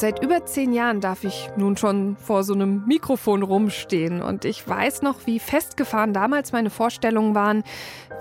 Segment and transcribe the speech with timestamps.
[0.00, 4.66] Seit über zehn Jahren darf ich nun schon vor so einem Mikrofon rumstehen und ich
[4.66, 7.64] weiß noch, wie festgefahren damals meine Vorstellungen waren,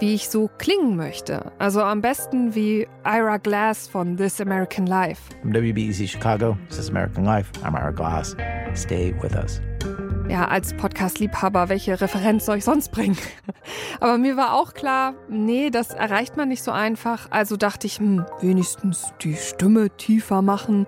[0.01, 1.53] wie ich so klingen möchte.
[1.57, 5.21] Also am besten wie Ira Glass von This American Life.
[5.41, 7.49] From WBEZ Chicago, this is American Life.
[7.63, 8.35] I'm Ira Glass.
[8.73, 9.61] Stay with us.
[10.29, 13.17] Ja, als Podcast-Liebhaber, welche Referenz soll ich sonst bringen?
[13.99, 17.31] Aber mir war auch klar, nee, das erreicht man nicht so einfach.
[17.31, 20.85] Also dachte ich, hm, wenigstens die Stimme tiefer machen,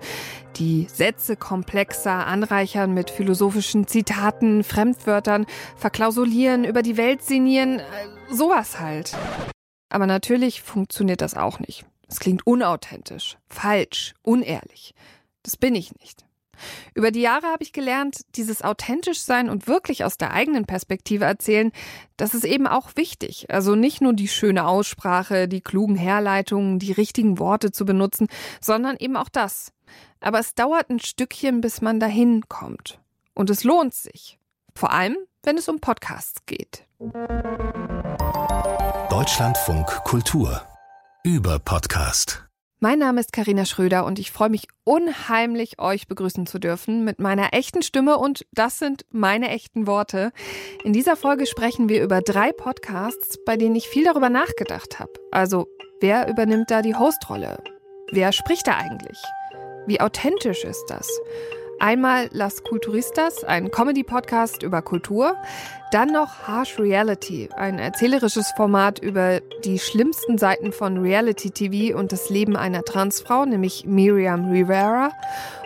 [0.54, 7.82] die Sätze komplexer anreichern mit philosophischen Zitaten, Fremdwörtern, verklausulieren, über die Welt sinnieren, äh,
[8.30, 9.10] sowas halt.
[9.88, 11.84] Aber natürlich funktioniert das auch nicht.
[12.06, 14.94] Es klingt unauthentisch, falsch, unehrlich.
[15.42, 16.24] Das bin ich nicht.
[16.94, 21.24] Über die Jahre habe ich gelernt, dieses authentisch sein und wirklich aus der eigenen Perspektive
[21.24, 21.72] erzählen,
[22.16, 23.46] das ist eben auch wichtig.
[23.50, 28.28] Also nicht nur die schöne Aussprache, die klugen Herleitungen, die richtigen Worte zu benutzen,
[28.60, 29.72] sondern eben auch das.
[30.20, 33.00] Aber es dauert ein Stückchen, bis man dahin kommt.
[33.34, 34.38] Und es lohnt sich.
[34.74, 36.86] Vor allem, wenn es um Podcasts geht.
[39.10, 40.62] Deutschlandfunk Kultur
[41.24, 42.51] über Podcast.
[42.82, 47.20] Mein Name ist Karina Schröder und ich freue mich unheimlich, euch begrüßen zu dürfen mit
[47.20, 50.32] meiner echten Stimme und das sind meine echten Worte.
[50.82, 55.12] In dieser Folge sprechen wir über drei Podcasts, bei denen ich viel darüber nachgedacht habe.
[55.30, 55.68] Also,
[56.00, 57.62] wer übernimmt da die Hostrolle?
[58.10, 59.22] Wer spricht da eigentlich?
[59.86, 61.08] Wie authentisch ist das?
[61.82, 65.36] Einmal Las Culturistas, ein Comedy-Podcast über Kultur.
[65.90, 72.30] Dann noch Harsh Reality, ein erzählerisches Format über die schlimmsten Seiten von Reality-TV und das
[72.30, 75.10] Leben einer Transfrau, nämlich Miriam Rivera.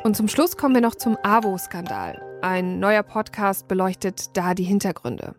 [0.05, 2.23] Und zum Schluss kommen wir noch zum AWO-Skandal.
[2.41, 5.35] Ein neuer Podcast beleuchtet da die Hintergründe.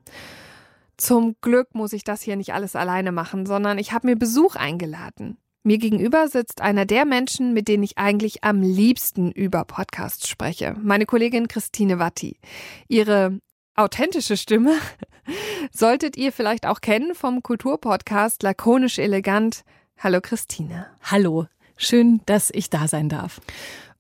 [0.96, 4.56] Zum Glück muss ich das hier nicht alles alleine machen, sondern ich habe mir Besuch
[4.56, 5.40] eingeladen.
[5.68, 10.78] Mir gegenüber sitzt einer der Menschen, mit denen ich eigentlich am liebsten über Podcasts spreche.
[10.82, 12.40] Meine Kollegin Christine Watti.
[12.88, 13.42] Ihre
[13.76, 14.78] authentische Stimme
[15.74, 19.66] solltet ihr vielleicht auch kennen vom Kulturpodcast Lakonisch Elegant.
[19.98, 20.88] Hallo Christine.
[21.02, 21.48] Hallo.
[21.76, 23.42] Schön, dass ich da sein darf.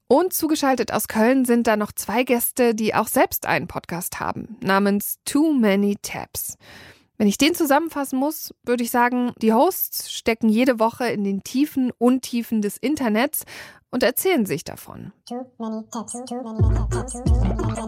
[0.07, 4.56] Und zugeschaltet aus Köln sind da noch zwei Gäste, die auch selbst einen Podcast haben,
[4.61, 6.57] namens Too Many Tabs.
[7.17, 11.44] Wenn ich den zusammenfassen muss, würde ich sagen, die Hosts stecken jede Woche in den
[11.44, 13.44] tiefen Untiefen des Internets
[13.97, 15.11] und erzählen sich davon.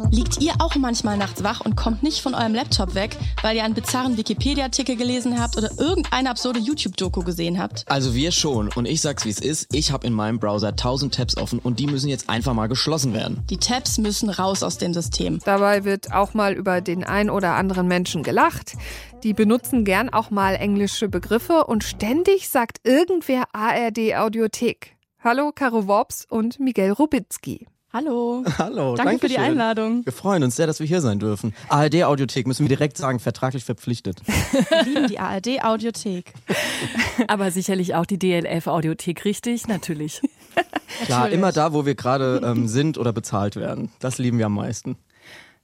[0.10, 3.64] Liegt ihr auch manchmal nachts wach und kommt nicht von eurem Laptop weg, weil ihr
[3.64, 7.86] einen bizarren Wikipedia-Artikel gelesen habt oder irgendeine absurde YouTube-Doku gesehen habt?
[7.88, 8.70] Also wir schon.
[8.74, 9.72] Und ich sag's wie es ist.
[9.72, 13.14] Ich habe in meinem Browser 1000 Tabs offen und die müssen jetzt einfach mal geschlossen
[13.14, 13.44] werden.
[13.52, 15.38] Die Tabs müssen raus aus dem System.
[15.46, 18.74] Dabei wird auch mal über den ein oder anderen Menschen gelacht.
[19.22, 24.96] Die benutzen gern auch mal englische Begriffe und ständig sagt irgendwer ARD Audiothek.
[25.22, 27.68] Hallo Caro Worps und Miguel Rubitzky.
[27.92, 28.46] Hallo.
[28.58, 29.44] Hallo, danke für die schön.
[29.44, 30.06] Einladung.
[30.06, 31.54] Wir freuen uns sehr, dass wir hier sein dürfen.
[31.68, 34.22] ARD Audiothek müssen wir direkt sagen, vertraglich verpflichtet.
[34.28, 36.34] Wir lieben die ARD Audiothek.
[37.28, 39.68] Aber sicherlich auch die DLF Audiothek, richtig?
[39.68, 40.22] Natürlich.
[41.04, 41.38] Klar, Natürlich.
[41.38, 43.92] immer da, wo wir gerade ähm, sind oder bezahlt werden.
[44.00, 44.98] Das lieben wir am meisten.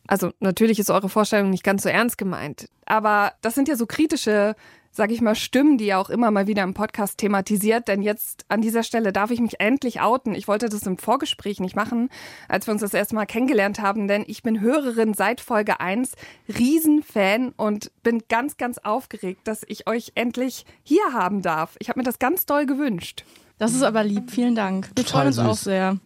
[0.07, 3.87] Also natürlich ist eure Vorstellung nicht ganz so ernst gemeint, aber das sind ja so
[3.87, 4.55] kritische,
[4.95, 8.45] sag ich mal, Stimmen, die ihr auch immer mal wieder im Podcast thematisiert, denn jetzt
[8.47, 10.33] an dieser Stelle darf ich mich endlich outen.
[10.33, 12.09] Ich wollte das im Vorgespräch nicht machen,
[12.47, 16.13] als wir uns das erste Mal kennengelernt haben, denn ich bin Hörerin seit Folge 1,
[16.47, 21.75] Riesenfan und bin ganz, ganz aufgeregt, dass ich euch endlich hier haben darf.
[21.79, 23.25] Ich habe mir das ganz doll gewünscht.
[23.57, 24.31] Das ist aber lieb.
[24.31, 24.89] Vielen Dank.
[24.95, 25.97] Wir freuen uns auch sehr.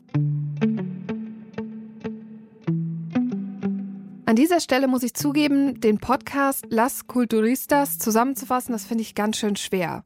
[4.30, 9.38] An dieser Stelle muss ich zugeben, den Podcast Las Culturistas zusammenzufassen, das finde ich ganz
[9.40, 10.04] schön schwer.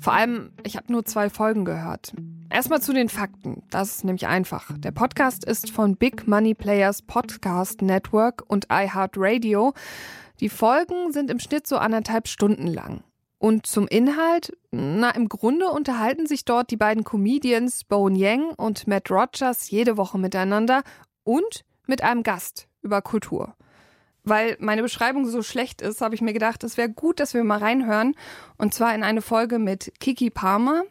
[0.00, 2.14] Vor allem, ich habe nur zwei Folgen gehört.
[2.48, 3.62] Erstmal zu den Fakten.
[3.68, 4.72] Das ist nämlich einfach.
[4.78, 9.74] Der Podcast ist von Big Money Players Podcast Network und iHeartRadio.
[10.40, 13.04] Die Folgen sind im Schnitt so anderthalb Stunden lang.
[13.36, 18.86] Und zum Inhalt, na, im Grunde unterhalten sich dort die beiden Comedians Bone Yang und
[18.86, 20.84] Matt Rogers jede Woche miteinander
[21.22, 23.54] und mit einem Gast über Kultur.
[24.24, 27.44] Weil meine Beschreibung so schlecht ist, habe ich mir gedacht, es wäre gut, dass wir
[27.44, 28.14] mal reinhören.
[28.58, 30.82] Und zwar in eine Folge mit Kiki Palmer.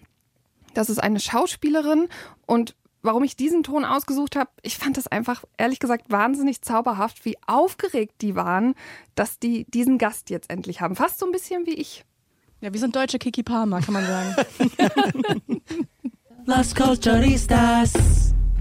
[0.73, 2.07] Das ist eine Schauspielerin.
[2.45, 7.25] Und warum ich diesen Ton ausgesucht habe, ich fand das einfach, ehrlich gesagt, wahnsinnig zauberhaft,
[7.25, 8.75] wie aufgeregt die waren,
[9.15, 10.95] dass die diesen Gast jetzt endlich haben.
[10.95, 12.05] Fast so ein bisschen wie ich.
[12.61, 14.35] Ja, wir sind deutsche Kiki Palmer, kann man sagen.
[16.45, 17.93] Las Culturistas.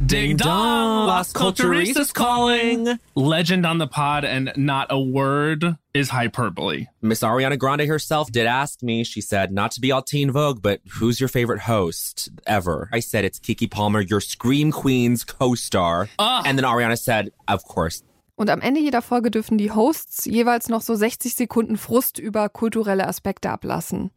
[0.04, 1.06] Ding dong!
[1.06, 2.98] Las Culturistas calling!
[3.14, 6.86] Legend on the pod and not a word is hyperbole.
[7.00, 9.04] Miss Ariana Grande herself did ask me.
[9.04, 12.90] She said, not to be all teen Vogue, but who's your favorite host ever?
[12.92, 16.10] I said, it's Kiki Palmer, your Scream Queens co-star.
[16.18, 16.42] Ah.
[16.44, 18.02] And then Ariana said, of course.
[18.36, 22.50] Und am Ende jeder Folge dürfen die Hosts jeweils noch so 60 Sekunden Frust über
[22.50, 24.10] kulturelle Aspekte ablassen.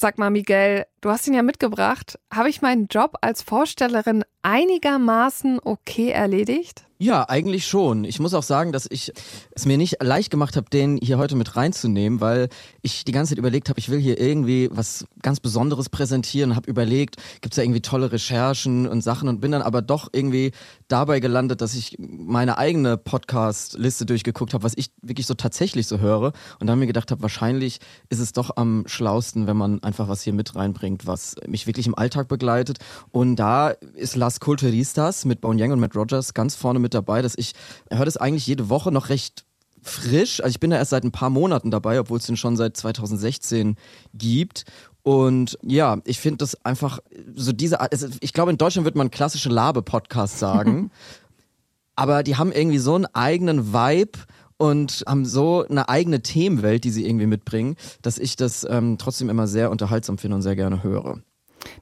[0.00, 2.18] Sag mal, Miguel, du hast ihn ja mitgebracht.
[2.32, 6.86] Habe ich meinen Job als Vorstellerin einigermaßen okay erledigt?
[7.02, 8.04] Ja, eigentlich schon.
[8.04, 9.10] Ich muss auch sagen, dass ich
[9.52, 12.50] es mir nicht leicht gemacht habe, den hier heute mit reinzunehmen, weil
[12.82, 16.68] ich die ganze Zeit überlegt habe, ich will hier irgendwie was ganz Besonderes präsentieren, habe
[16.68, 20.52] überlegt, gibt es da irgendwie tolle Recherchen und Sachen und bin dann aber doch irgendwie
[20.88, 26.00] dabei gelandet, dass ich meine eigene Podcast-Liste durchgeguckt habe, was ich wirklich so tatsächlich so
[26.00, 27.78] höre und dann mir gedacht habe, wahrscheinlich
[28.10, 31.86] ist es doch am schlausten, wenn man einfach was hier mit reinbringt, was mich wirklich
[31.86, 32.76] im Alltag begleitet
[33.10, 37.22] und da ist Las Culturistas mit Bone Yang und Matt Rogers ganz vorne mit dabei,
[37.22, 37.52] dass ich
[37.90, 39.44] höre das eigentlich jede Woche noch recht
[39.82, 40.40] frisch.
[40.40, 42.76] Also ich bin da erst seit ein paar Monaten dabei, obwohl es den schon seit
[42.76, 43.76] 2016
[44.14, 44.64] gibt.
[45.02, 46.98] Und ja, ich finde das einfach
[47.34, 50.90] so diese Art, ich glaube in Deutschland wird man klassische Labe-Podcast sagen.
[51.96, 54.18] aber die haben irgendwie so einen eigenen Vibe
[54.56, 59.28] und haben so eine eigene Themenwelt, die sie irgendwie mitbringen, dass ich das ähm, trotzdem
[59.28, 61.20] immer sehr unterhaltsam finde und sehr gerne höre.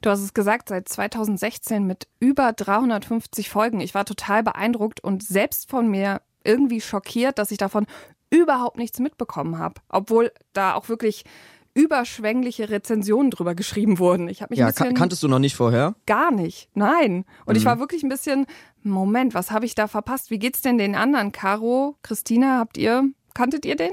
[0.01, 3.79] Du hast es gesagt, seit 2016 mit über 350 Folgen.
[3.79, 7.85] Ich war total beeindruckt und selbst von mir irgendwie schockiert, dass ich davon
[8.29, 9.81] überhaupt nichts mitbekommen habe.
[9.89, 11.25] Obwohl da auch wirklich
[11.73, 14.27] überschwängliche Rezensionen drüber geschrieben wurden.
[14.27, 15.95] Ich habe mich ja, bisschen kanntest du noch nicht vorher?
[16.05, 17.25] Gar nicht, nein.
[17.45, 17.57] Und Mhm.
[17.59, 18.45] ich war wirklich ein bisschen,
[18.83, 20.29] Moment, was habe ich da verpasst?
[20.31, 21.31] Wie geht's denn den anderen?
[21.31, 23.91] Caro, Christina, habt ihr, kanntet ihr den?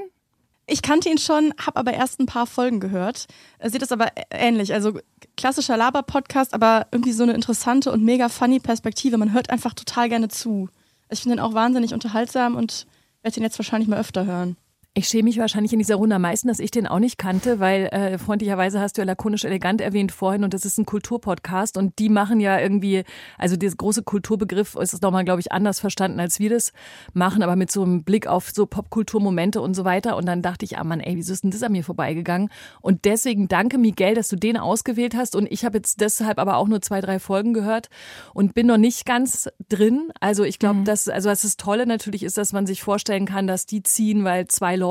[0.69, 3.27] Ich kannte ihn schon, habe aber erst ein paar Folgen gehört.
[3.57, 4.73] Äh, Seht es aber ähnlich.
[4.73, 4.99] Also
[5.37, 9.17] klassischer Laber-Podcast, aber irgendwie so eine interessante und mega funny Perspektive.
[9.17, 10.69] Man hört einfach total gerne zu.
[11.09, 12.85] Ich finde ihn auch wahnsinnig unterhaltsam und
[13.21, 14.57] werde ihn jetzt wahrscheinlich mal öfter hören.
[14.97, 17.59] Ich schäme mich wahrscheinlich in dieser Runde am meisten, dass ich den auch nicht kannte,
[17.59, 21.77] weil äh, freundlicherweise hast du ja lakonisch elegant erwähnt vorhin und das ist ein Kulturpodcast
[21.77, 23.03] und die machen ja irgendwie,
[23.37, 26.73] also dieser große Kulturbegriff ist es nochmal, glaube ich, anders verstanden, als wir das
[27.13, 30.65] machen, aber mit so einem Blick auf so Popkulturmomente und so weiter und dann dachte
[30.65, 32.49] ich, ah Mann, ey, wieso ist denn das an mir vorbeigegangen?
[32.81, 36.57] Und deswegen danke Miguel, dass du den ausgewählt hast und ich habe jetzt deshalb aber
[36.57, 37.89] auch nur zwei, drei Folgen gehört
[38.33, 40.11] und bin noch nicht ganz drin.
[40.21, 43.45] Also ich glaube, dass, also was das Tolle natürlich ist, dass man sich vorstellen kann,
[43.45, 44.86] dass die ziehen, weil zwei Leute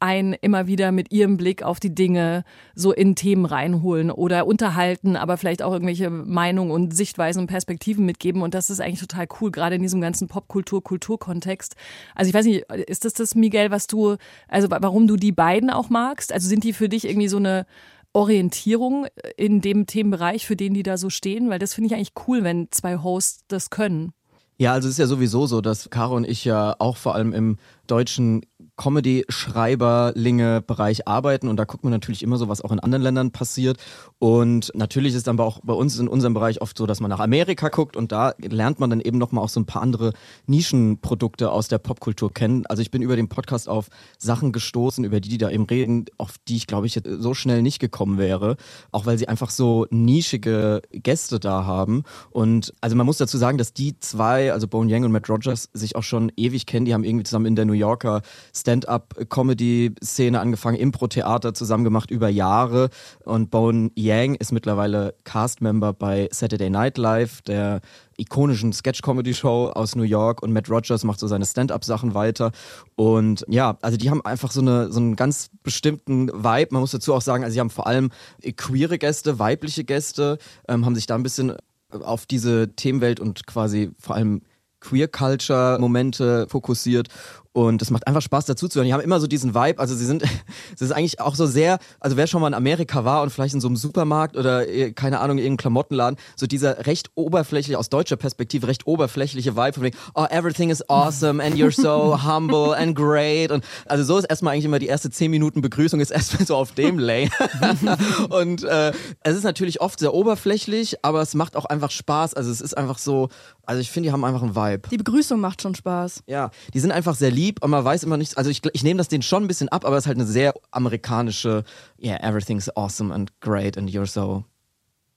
[0.00, 5.16] einen immer wieder mit ihrem Blick auf die Dinge so in Themen reinholen oder unterhalten,
[5.16, 8.42] aber vielleicht auch irgendwelche Meinungen und Sichtweisen und Perspektiven mitgeben.
[8.42, 11.74] Und das ist eigentlich total cool, gerade in diesem ganzen Popkultur-Kulturkontext.
[12.14, 14.16] Also ich weiß nicht, ist das das, Miguel, was du,
[14.48, 16.32] also wa- warum du die beiden auch magst?
[16.32, 17.64] Also sind die für dich irgendwie so eine
[18.12, 19.06] Orientierung
[19.36, 21.50] in dem Themenbereich, für den die da so stehen?
[21.50, 24.12] Weil das finde ich eigentlich cool, wenn zwei Hosts das können.
[24.56, 27.32] Ja, also es ist ja sowieso so, dass Caro und ich ja auch vor allem
[27.32, 27.56] im
[27.88, 28.42] deutschen
[28.76, 33.78] Comedy-Schreiberlinge-Bereich arbeiten und da guckt man natürlich immer so, was auch in anderen Ländern passiert.
[34.18, 37.10] Und natürlich ist dann aber auch bei uns in unserem Bereich oft so, dass man
[37.10, 40.12] nach Amerika guckt und da lernt man dann eben nochmal auch so ein paar andere
[40.46, 42.66] Nischenprodukte aus der Popkultur kennen.
[42.66, 43.88] Also ich bin über den Podcast auf
[44.18, 47.62] Sachen gestoßen, über die die da eben reden, auf die ich glaube ich so schnell
[47.62, 48.56] nicht gekommen wäre,
[48.92, 52.04] auch weil sie einfach so nischige Gäste da haben.
[52.30, 55.68] Und also man muss dazu sagen, dass die zwei, also Bone Yang und Matt Rogers,
[55.72, 56.86] sich auch schon ewig kennen.
[56.86, 58.22] Die haben irgendwie zusammen in der New Yorker
[58.64, 62.88] Stand-up-Comedy-Szene angefangen, Impro-Theater zusammen gemacht über Jahre.
[63.24, 67.82] Und Bone Yang ist mittlerweile Cast-Member bei Saturday Night Live, der
[68.16, 72.52] ikonischen Sketch-Comedy-Show aus New York und Matt Rogers macht so seine Stand-up-Sachen weiter.
[72.96, 76.68] Und ja, also die haben einfach so, eine, so einen ganz bestimmten Vibe.
[76.70, 78.10] Man muss dazu auch sagen, also sie haben vor allem
[78.56, 81.52] queere Gäste, weibliche Gäste, ähm, haben sich da ein bisschen
[81.90, 84.40] auf diese Themenwelt und quasi vor allem
[84.80, 87.08] Queer Culture Momente fokussiert
[87.54, 88.86] und es macht einfach Spaß dazu zu hören.
[88.86, 90.24] Die haben immer so diesen Vibe, also sie sind,
[90.74, 93.54] es ist eigentlich auch so sehr, also wer schon mal in Amerika war und vielleicht
[93.54, 97.88] in so einem Supermarkt oder äh, keine Ahnung, irgendeinem Klamottenladen, so dieser recht oberflächliche, aus
[97.88, 102.74] deutscher Perspektive recht oberflächliche Vibe von wegen, oh, everything is awesome and you're so humble
[102.76, 106.10] and great und also so ist erstmal eigentlich immer die erste zehn Minuten Begrüßung ist
[106.10, 107.30] erstmal so auf dem Lane
[108.30, 112.50] und äh, es ist natürlich oft sehr oberflächlich, aber es macht auch einfach Spaß, also
[112.50, 113.28] es ist einfach so,
[113.64, 114.88] also ich finde, die haben einfach einen Vibe.
[114.90, 116.24] Die Begrüßung macht schon Spaß.
[116.26, 118.36] Ja, die sind einfach sehr lieb und man weiß immer nichts.
[118.36, 120.26] Also ich, ich nehme das denen schon ein bisschen ab, aber es ist halt eine
[120.26, 121.64] sehr amerikanische,
[122.02, 124.44] yeah, everything's awesome and great and you're so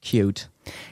[0.03, 0.49] cute.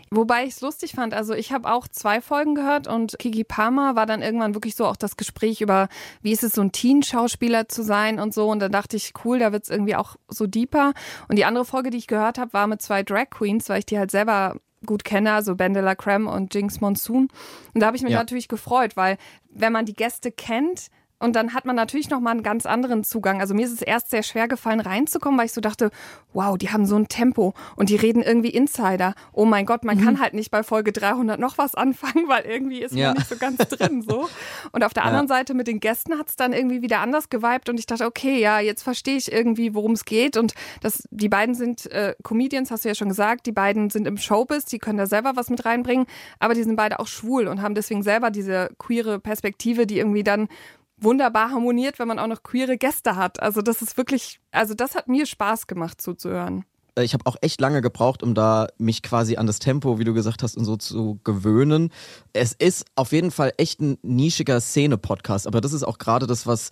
[0.10, 3.96] Wobei ich es lustig fand, also ich habe auch zwei Folgen gehört und Kiki Palmer
[3.96, 5.90] war dann irgendwann wirklich so auch das Gespräch über,
[6.22, 9.40] wie ist es so ein Teen-Schauspieler zu sein und so und da dachte ich, cool,
[9.40, 10.94] da wird es irgendwie auch so deeper.
[11.28, 13.86] Und die andere Folge, die ich gehört habe, war mit zwei Drag Queens, weil ich
[13.86, 17.28] die halt selber gut kenne, also Bandela Creme und Jinx Monsoon.
[17.74, 18.20] Und da habe ich mich Ja.
[18.20, 19.18] natürlich gefreut, weil
[19.50, 23.04] wenn man die Gäste kennt, Und dann hat man natürlich noch mal einen ganz anderen
[23.04, 23.40] Zugang.
[23.40, 25.90] Also mir ist es erst sehr schwer gefallen reinzukommen, weil ich so dachte,
[26.34, 29.16] wow, die haben so ein Tempo und die reden irgendwie Insider.
[29.32, 30.04] Oh mein Gott, man mhm.
[30.04, 33.08] kann halt nicht bei Folge 300 noch was anfangen, weil irgendwie ist ja.
[33.08, 34.28] man nicht so ganz drin so.
[34.74, 35.10] Und auf der ja.
[35.10, 38.06] anderen Seite mit den Gästen hat es dann irgendwie wieder anders geweibt und ich dachte,
[38.06, 42.16] okay, ja, jetzt verstehe ich irgendwie, worum es geht und das, die beiden sind äh,
[42.24, 45.36] Comedians, hast du ja schon gesagt, die beiden sind im Showbiz, die können da selber
[45.36, 46.08] was mit reinbringen,
[46.40, 50.24] aber die sind beide auch schwul und haben deswegen selber diese queere Perspektive, die irgendwie
[50.24, 50.50] dann
[50.98, 53.42] wunderbar harmoniert, wenn man auch noch queere Gäste hat.
[53.42, 56.66] Also das ist wirklich, also das hat mir Spaß gemacht zuzuhören.
[56.96, 60.04] Äh, ich habe auch echt lange gebraucht, um da mich quasi an das Tempo, wie
[60.04, 61.92] du gesagt hast, und so zu gewöhnen.
[62.34, 66.48] Es ist auf jeden Fall echt ein nischiger Szene-Podcast, aber das ist auch gerade das,
[66.48, 66.70] was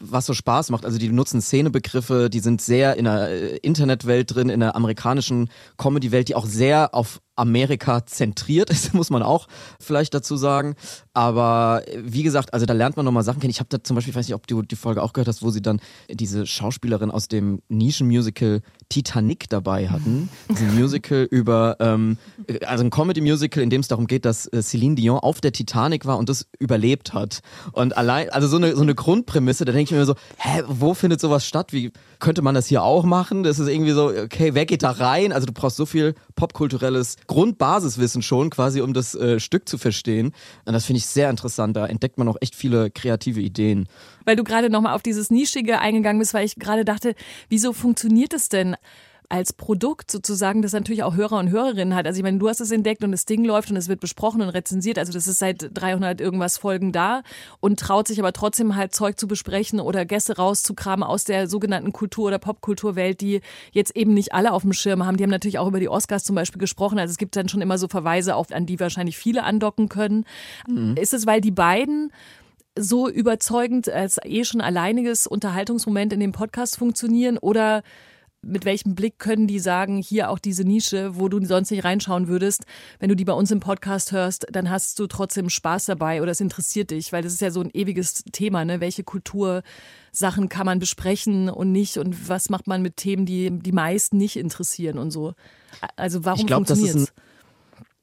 [0.00, 0.84] was so Spaß macht.
[0.84, 5.50] Also die nutzen Szenebegriffe, die sind sehr in der äh, Internetwelt drin, in der amerikanischen
[5.78, 9.48] Comedy-Welt, die auch sehr auf Amerika zentriert ist, muss man auch
[9.80, 10.76] vielleicht dazu sagen.
[11.14, 13.50] Aber wie gesagt, also da lernt man nochmal Sachen kennen.
[13.50, 15.42] Ich habe da zum Beispiel, ich weiß nicht, ob du die Folge auch gehört hast,
[15.42, 20.28] wo sie dann diese Schauspielerin aus dem Nischenmusical Titanic dabei hatten.
[20.48, 22.18] Ein Musical über, ähm,
[22.66, 26.06] also ein Comedy-Musical, in dem es darum geht, dass äh, Celine Dion auf der Titanic
[26.06, 27.40] war und das überlebt hat.
[27.72, 30.94] Und allein, also so eine, so eine Grundprämisse, da denke ich mir so, hä, wo
[30.94, 31.72] findet sowas statt?
[31.72, 33.42] Wie könnte man das hier auch machen?
[33.44, 35.32] Das ist irgendwie so, okay, wer geht da rein?
[35.32, 40.32] Also du brauchst so viel popkulturelles Grundbasiswissen schon, quasi, um das äh, Stück zu verstehen.
[40.64, 41.76] Und das finde ich sehr interessant.
[41.76, 43.86] Da entdeckt man auch echt viele kreative Ideen.
[44.24, 47.14] Weil du gerade nochmal auf dieses Nischige eingegangen bist, weil ich gerade dachte,
[47.48, 48.74] wieso funktioniert es denn?
[49.30, 52.04] Als Produkt sozusagen, das natürlich auch Hörer und Hörerinnen hat.
[52.04, 54.42] Also ich meine, du hast es entdeckt und das Ding läuft und es wird besprochen
[54.42, 54.98] und rezensiert.
[54.98, 57.22] Also das ist seit 300 irgendwas Folgen da
[57.60, 61.92] und traut sich aber trotzdem halt Zeug zu besprechen oder Gäste rauszukramen aus der sogenannten
[61.92, 65.16] Kultur- oder Popkulturwelt, die jetzt eben nicht alle auf dem Schirm haben.
[65.16, 66.98] Die haben natürlich auch über die Oscars zum Beispiel gesprochen.
[66.98, 70.24] Also es gibt dann schon immer so Verweise, auf, an die wahrscheinlich viele andocken können.
[70.68, 70.96] Mhm.
[70.96, 72.10] Ist es, weil die beiden
[72.76, 77.82] so überzeugend als eh schon alleiniges Unterhaltungsmoment in dem Podcast funktionieren oder
[78.42, 82.28] mit welchem Blick können die sagen, hier auch diese Nische, wo du sonst nicht reinschauen
[82.28, 82.64] würdest,
[82.98, 86.30] wenn du die bei uns im Podcast hörst, dann hast du trotzdem Spaß dabei oder
[86.30, 88.80] es interessiert dich, weil das ist ja so ein ewiges Thema, ne?
[88.80, 93.72] Welche Kultursachen kann man besprechen und nicht und was macht man mit Themen, die die
[93.72, 95.34] meisten nicht interessieren und so.
[95.96, 97.12] Also warum funktioniert es?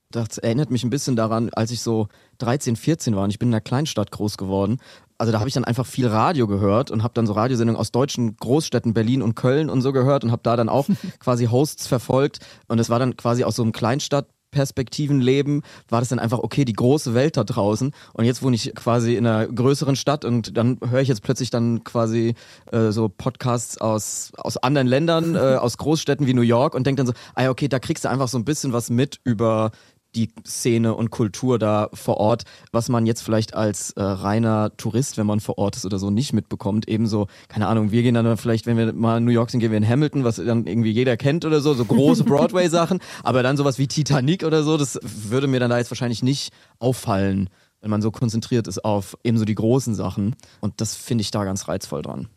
[0.10, 3.50] Das erinnert mich ein bisschen daran, als ich so 13, 14 war und ich bin
[3.50, 4.80] in einer Kleinstadt groß geworden
[5.18, 7.92] also da habe ich dann einfach viel Radio gehört und habe dann so Radiosendungen aus
[7.92, 10.88] deutschen Großstädten Berlin und Köln und so gehört und habe da dann auch
[11.20, 16.10] quasi Hosts verfolgt und es war dann quasi aus so einem Kleinstadt Perspektivenleben war das
[16.10, 17.92] dann einfach, okay, die große Welt da draußen.
[18.14, 21.50] Und jetzt wohne ich quasi in einer größeren Stadt und dann höre ich jetzt plötzlich
[21.50, 22.34] dann quasi
[22.72, 27.04] äh, so Podcasts aus, aus anderen Ländern, äh, aus Großstädten wie New York und denke
[27.04, 29.72] dann so, ah ja, okay, da kriegst du einfach so ein bisschen was mit über
[30.18, 35.18] die Szene und Kultur da vor Ort, was man jetzt vielleicht als äh, reiner Tourist,
[35.18, 36.88] wenn man vor Ort ist oder so, nicht mitbekommt.
[36.88, 39.72] Ebenso, keine Ahnung, wir gehen dann vielleicht, wenn wir mal in New York sind, gehen
[39.72, 43.58] wir in Hamilton, was dann irgendwie jeder kennt oder so, so große Broadway-Sachen, aber dann
[43.58, 47.50] sowas wie Titanic oder so, das würde mir dann da jetzt wahrscheinlich nicht auffallen,
[47.82, 50.36] wenn man so konzentriert ist auf ebenso die großen Sachen.
[50.62, 52.28] Und das finde ich da ganz reizvoll dran.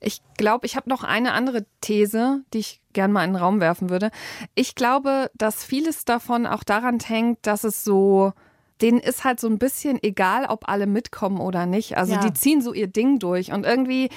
[0.00, 3.60] Ich glaube, ich habe noch eine andere These, die ich gern mal in den Raum
[3.60, 4.10] werfen würde.
[4.54, 8.32] Ich glaube, dass vieles davon auch daran hängt, dass es so,
[8.80, 11.98] denen ist halt so ein bisschen egal, ob alle mitkommen oder nicht.
[11.98, 12.20] Also ja.
[12.20, 14.08] die ziehen so ihr Ding durch und irgendwie,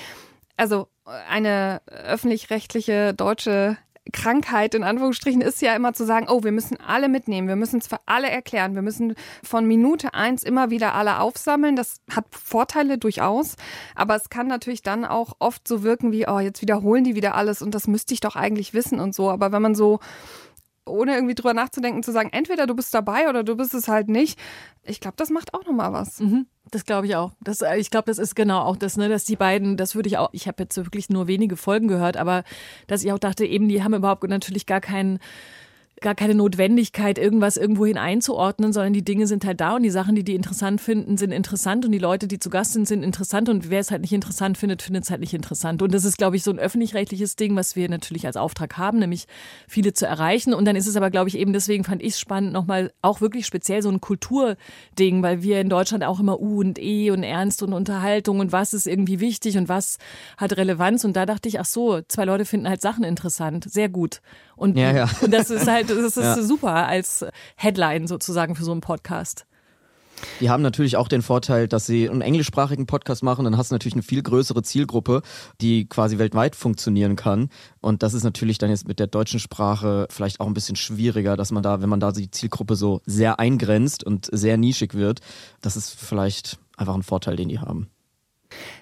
[0.56, 3.78] also eine öffentlich-rechtliche deutsche
[4.14, 7.80] Krankheit in Anführungsstrichen ist ja immer zu sagen, oh, wir müssen alle mitnehmen, wir müssen
[7.80, 11.76] es für alle erklären, wir müssen von Minute eins immer wieder alle aufsammeln.
[11.76, 13.56] Das hat Vorteile durchaus,
[13.96, 17.36] aber es kann natürlich dann auch oft so wirken wie, oh, jetzt wiederholen die wieder
[17.36, 19.30] alles und das müsste ich doch eigentlich wissen und so.
[19.30, 20.00] Aber wenn man so
[20.86, 24.10] ohne irgendwie drüber nachzudenken, zu sagen, entweder du bist dabei oder du bist es halt
[24.10, 24.40] nicht.
[24.84, 26.20] Ich glaube, das macht auch nochmal was.
[26.20, 26.46] Mhm.
[26.74, 27.32] Das glaube ich auch.
[27.40, 30.10] Das, äh, ich glaube, das ist genau auch das, ne, dass die beiden, das würde
[30.10, 32.44] ich auch, ich habe jetzt wirklich nur wenige Folgen gehört, aber
[32.88, 35.20] dass ich auch dachte, eben, die haben überhaupt natürlich gar keinen
[36.04, 40.14] gar keine Notwendigkeit, irgendwas irgendwohin einzuordnen, sondern die Dinge sind halt da und die Sachen,
[40.14, 43.50] die die interessant finden, sind interessant und die Leute, die zu Gast sind, sind interessant
[43.50, 45.82] und wer es halt nicht interessant findet, findet es halt nicht interessant.
[45.82, 49.00] Und das ist, glaube ich, so ein öffentlich-rechtliches Ding, was wir natürlich als Auftrag haben,
[49.00, 49.26] nämlich
[49.68, 50.54] viele zu erreichen.
[50.54, 53.22] Und dann ist es aber, glaube ich, eben deswegen fand ich es spannend, nochmal auch
[53.22, 57.24] wirklich speziell so ein Kulturding, weil wir in Deutschland auch immer U und E und
[57.24, 59.98] Ernst und Unterhaltung und was ist irgendwie wichtig und was
[60.38, 61.06] hat Relevanz.
[61.06, 63.72] Und da dachte ich, ach so, zwei Leute finden halt Sachen interessant.
[63.72, 64.22] Sehr gut.
[64.56, 65.10] Und, ja, ja.
[65.22, 66.42] und das ist halt, das ist ja.
[66.42, 69.46] super als Headline sozusagen für so einen Podcast.
[70.40, 73.76] Die haben natürlich auch den Vorteil, dass sie einen englischsprachigen Podcast machen, dann hast du
[73.76, 75.22] natürlich eine viel größere Zielgruppe,
[75.62, 77.50] die quasi weltweit funktionieren kann.
[77.82, 81.36] Und das ist natürlich dann jetzt mit der deutschen Sprache vielleicht auch ein bisschen schwieriger,
[81.36, 85.20] dass man da, wenn man da die Zielgruppe so sehr eingrenzt und sehr nischig wird,
[85.62, 87.90] das ist vielleicht einfach ein Vorteil, den die haben.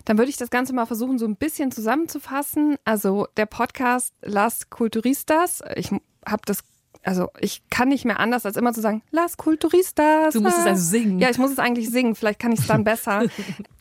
[0.06, 2.76] Dann würde ich das Ganze mal versuchen, so ein bisschen zusammenzufassen.
[2.86, 5.92] Also der Podcast Las Culturistas, ich
[6.26, 6.64] habe das
[7.04, 10.34] also ich kann nicht mehr anders, als immer zu sagen, Las Culturistas.
[10.34, 11.20] Du musst es also singen.
[11.20, 12.14] Ja, ich muss es eigentlich singen.
[12.16, 13.24] Vielleicht kann ich es dann besser.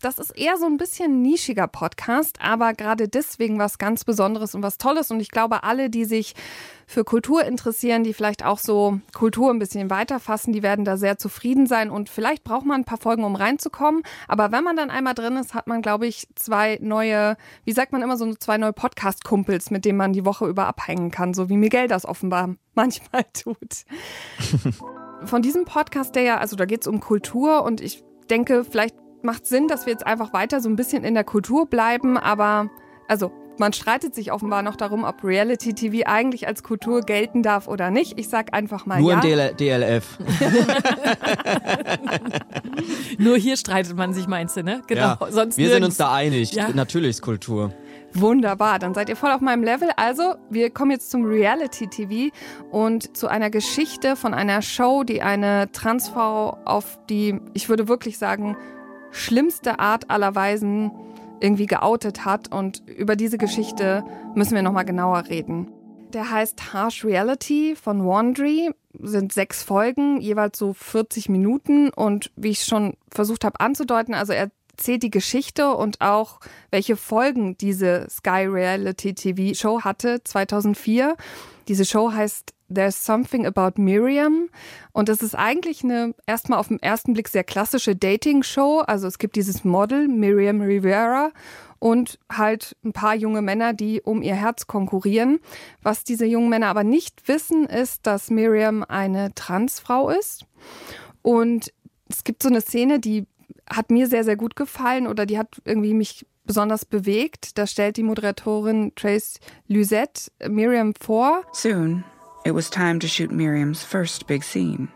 [0.03, 4.63] Das ist eher so ein bisschen nischiger Podcast, aber gerade deswegen was ganz Besonderes und
[4.63, 5.11] was Tolles.
[5.11, 6.35] Und ich glaube, alle, die sich
[6.91, 11.19] für Kultur interessieren, die vielleicht auch so Kultur ein bisschen weiterfassen, die werden da sehr
[11.19, 11.89] zufrieden sein.
[11.89, 14.03] Und vielleicht braucht man ein paar Folgen, um reinzukommen.
[14.27, 17.93] Aber wenn man dann einmal drin ist, hat man, glaube ich, zwei neue, wie sagt
[17.93, 21.49] man immer, so zwei neue Podcast-Kumpels, mit denen man die Woche über abhängen kann, so
[21.49, 23.85] wie Miguel das offenbar manchmal tut.
[25.25, 28.97] Von diesem Podcast, der ja, also da geht es um Kultur und ich denke, vielleicht
[29.23, 32.69] macht Sinn, dass wir jetzt einfach weiter so ein bisschen in der Kultur bleiben, aber
[33.07, 33.31] also
[33.61, 37.91] man streitet sich offenbar noch darum, ob Reality TV eigentlich als Kultur gelten darf oder
[37.91, 38.19] nicht.
[38.19, 39.21] Ich sag einfach mal Nur ja.
[39.21, 40.19] im DL DLF.
[43.19, 44.81] Nur hier streitet man sich, meinst du, ne?
[44.87, 45.03] Genau.
[45.03, 46.53] Ja, Sonst wir sind uns da einig.
[46.53, 46.71] Ja.
[46.71, 47.73] Natürlich ist Kultur.
[48.15, 49.91] Wunderbar, dann seid ihr voll auf meinem Level.
[49.97, 52.35] Also, wir kommen jetzt zum Reality TV
[52.71, 58.19] und zu einer Geschichte von einer Show, die eine Transfrau auf die, ich würde wirklich
[58.19, 58.57] sagen,
[59.13, 60.91] schlimmste Art aller Weisen
[61.41, 62.53] irgendwie geoutet hat.
[62.53, 64.05] Und über diese Geschichte
[64.35, 65.71] müssen wir nochmal genauer reden.
[66.13, 71.91] Der heißt Harsh Reality von Wandry, sind sechs Folgen, jeweils so 40 Minuten.
[71.91, 76.97] Und wie ich schon versucht habe anzudeuten, also er erzählt die Geschichte und auch welche
[76.97, 81.17] Folgen diese Sky Reality TV Show hatte 2004.
[81.69, 84.49] Diese Show heißt There's Something About Miriam
[84.93, 88.81] und es ist eigentlich eine erstmal auf den ersten Blick sehr klassische Dating-Show.
[88.87, 91.31] Also es gibt dieses Model Miriam Rivera
[91.79, 95.41] und halt ein paar junge Männer, die um ihr Herz konkurrieren.
[95.83, 100.47] Was diese jungen Männer aber nicht wissen, ist, dass Miriam eine Transfrau ist
[101.23, 101.73] und
[102.09, 103.27] es gibt so eine Szene, die
[103.69, 107.57] hat mir sehr, sehr gut gefallen oder die hat irgendwie mich besonders bewegt.
[107.59, 111.45] Da stellt die Moderatorin Trace Lysette Miriam vor.
[111.53, 112.05] Soon,
[112.45, 114.89] it was time to shoot Miriam's first big scene.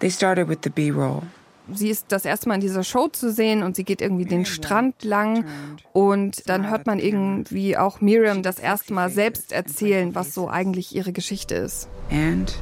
[0.00, 1.24] They started with the B roll.
[1.72, 4.44] Sie ist das erste Mal in dieser Show zu sehen und sie geht irgendwie den
[4.44, 5.44] Strand lang
[5.92, 10.94] und dann hört man irgendwie auch Miriam das erste Mal selbst erzählen, was so eigentlich
[10.94, 11.88] ihre Geschichte ist.
[12.10, 12.52] And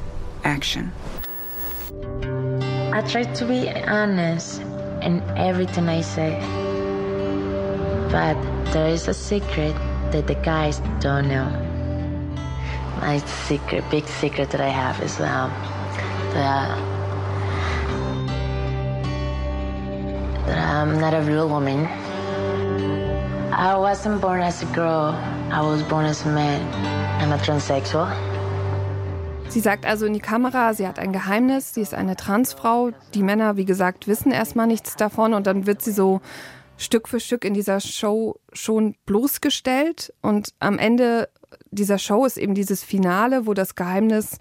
[0.43, 0.91] action.
[2.93, 4.61] I try to be honest
[5.01, 6.37] in everything I say.
[8.11, 8.37] But
[8.73, 9.75] there is a secret
[10.11, 11.68] that the guys don't know.
[13.01, 15.51] My secret, big secret that I have is um,
[16.33, 16.77] that,
[20.45, 21.87] that I'm not a real woman.
[23.53, 25.15] I wasn't born as a girl.
[25.49, 26.61] I was born as a man.
[27.21, 28.11] I'm a transsexual.
[29.47, 32.91] Sie sagt also in die Kamera, sie hat ein Geheimnis, sie ist eine Transfrau.
[33.15, 36.21] Die Männer, wie gesagt, wissen erstmal nichts davon und dann wird sie so
[36.77, 40.13] Stück für Stück in dieser Show schon bloßgestellt.
[40.21, 41.29] Und am Ende
[41.71, 44.37] dieser Show ist eben dieses Finale, wo das Geheimnis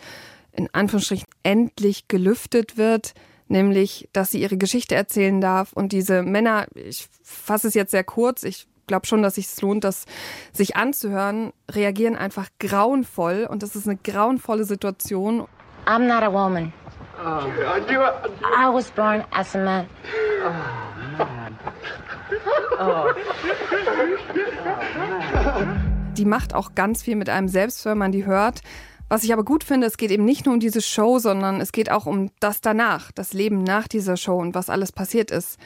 [0.52, 3.14] in Anführungsstrichen endlich gelüftet wird,
[3.46, 5.72] nämlich, dass sie ihre Geschichte erzählen darf.
[5.72, 9.62] Und diese Männer, ich fasse es jetzt sehr kurz, ich glaube schon, dass es sich
[9.62, 10.06] lohnt, das
[10.52, 15.46] sich anzuhören, reagieren einfach grauenvoll und das ist eine grauenvolle Situation.
[15.86, 16.72] I'm not a woman.
[17.20, 19.86] I was born as a man.
[26.18, 28.60] Die macht auch ganz viel mit einem selbst, wenn man die hört.
[29.08, 31.72] Was ich aber gut finde, es geht eben nicht nur um diese Show, sondern es
[31.72, 35.58] geht auch um das danach, das Leben nach dieser Show und was alles passiert ist.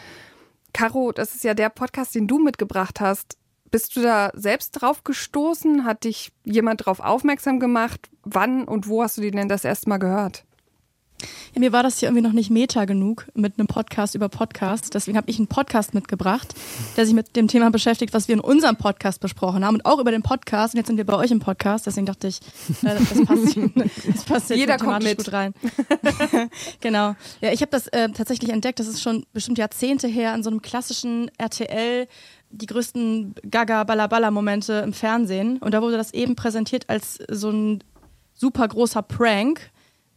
[0.72, 3.36] Caro, das ist ja der Podcast, den du mitgebracht hast.
[3.70, 5.84] Bist du da selbst drauf gestoßen?
[5.84, 8.10] Hat dich jemand darauf aufmerksam gemacht?
[8.22, 10.44] Wann und wo hast du den denn das erste Mal gehört?
[11.54, 14.90] Ja, mir war das hier irgendwie noch nicht meta genug mit einem Podcast über Podcasts.
[14.90, 16.54] Deswegen habe ich einen Podcast mitgebracht,
[16.96, 19.98] der sich mit dem Thema beschäftigt, was wir in unserem Podcast besprochen haben und auch
[19.98, 20.74] über den Podcast.
[20.74, 21.86] Und jetzt sind wir bei euch im Podcast.
[21.86, 22.40] Deswegen dachte ich,
[22.82, 23.56] äh, das passt,
[24.06, 25.18] das passt jetzt Jeder kommt mit.
[25.18, 25.54] gut rein.
[26.80, 27.14] genau.
[27.40, 28.80] Ja, ich habe das äh, tatsächlich entdeckt.
[28.80, 32.06] Das ist schon bestimmt Jahrzehnte her an so einem klassischen RTL
[32.52, 35.58] die größten Gaga-Balla-Balla-Momente im Fernsehen.
[35.58, 37.82] Und da wurde das eben präsentiert als so ein
[38.34, 39.70] super großer Prank.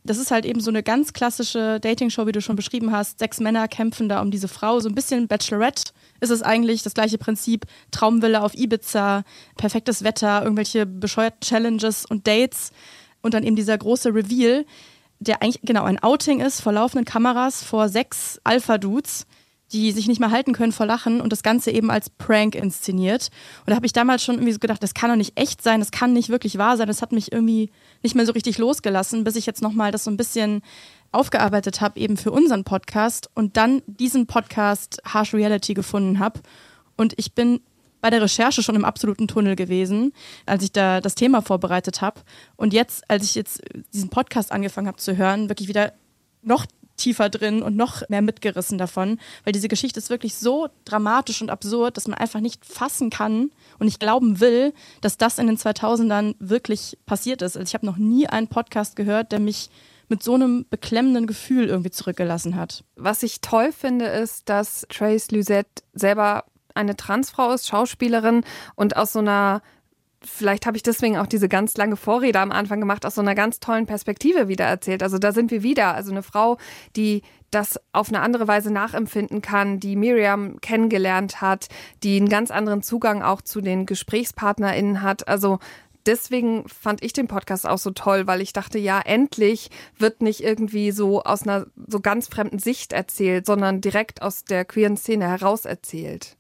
[0.06, 3.18] Das ist halt eben so eine ganz klassische Dating-Show, wie du schon beschrieben hast.
[3.18, 4.80] Sechs Männer kämpfen da um diese Frau.
[4.80, 7.66] So ein bisschen Bachelorette ist es eigentlich das gleiche Prinzip.
[7.90, 9.24] Traumvilla auf Ibiza,
[9.58, 12.72] perfektes Wetter, irgendwelche bescheuerten Challenges und Dates.
[13.24, 14.66] Und dann eben dieser große Reveal,
[15.20, 19.26] der eigentlich genau ein Outing ist vor laufenden Kameras vor sechs Alpha-Dudes
[19.76, 23.30] die sich nicht mehr halten können vor Lachen und das Ganze eben als Prank inszeniert.
[23.66, 25.82] Und da habe ich damals schon irgendwie so gedacht, das kann doch nicht echt sein,
[25.82, 26.88] das kann nicht wirklich wahr sein.
[26.88, 27.70] Das hat mich irgendwie
[28.02, 30.62] nicht mehr so richtig losgelassen, bis ich jetzt nochmal das so ein bisschen
[31.12, 36.40] aufgearbeitet habe, eben für unseren Podcast und dann diesen Podcast Harsh Reality gefunden habe
[36.96, 37.60] Und ich bin
[38.00, 40.14] bei der Recherche schon im absoluten Tunnel gewesen,
[40.46, 42.22] als ich da das Thema vorbereitet habe.
[42.56, 43.62] Und jetzt, als ich jetzt
[43.94, 45.92] diesen Podcast angefangen habe zu hören, wirklich wieder
[46.44, 46.66] noch
[46.98, 51.50] tiefer drin und noch mehr mitgerissen davon, weil diese Geschichte ist wirklich so dramatisch und
[51.50, 55.58] absurd, dass man einfach nicht fassen kann und nicht glauben will, dass das in den
[55.58, 57.58] 2000ern wirklich passiert ist.
[57.58, 59.70] Also ich habe noch nie einen Podcast gehört, der mich
[60.08, 62.84] mit so einem beklemmenden Gefühl irgendwie zurückgelassen hat.
[62.96, 68.44] Was ich toll finde, ist, dass Trace Lysette selber eine Transfrau ist, Schauspielerin
[68.76, 69.62] und aus so einer
[70.26, 73.36] vielleicht habe ich deswegen auch diese ganz lange Vorrede am Anfang gemacht, aus so einer
[73.36, 75.04] ganz tollen Perspektive wieder erzählt.
[75.04, 75.94] Also da sind wir wieder.
[75.94, 76.58] Also eine Frau,
[76.96, 81.68] die das auf eine andere Weise nachempfinden kann, die Miriam kennengelernt hat,
[82.04, 85.28] die einen ganz anderen Zugang auch zu den GesprächspartnerInnen hat.
[85.28, 85.60] Also
[86.06, 90.42] deswegen fand ich den Podcast auch so toll, weil ich dachte, ja, endlich wird nicht
[90.42, 95.28] irgendwie so aus einer so ganz fremden Sicht erzählt, sondern direkt aus der queeren Szene
[95.28, 96.38] heraus erzählt.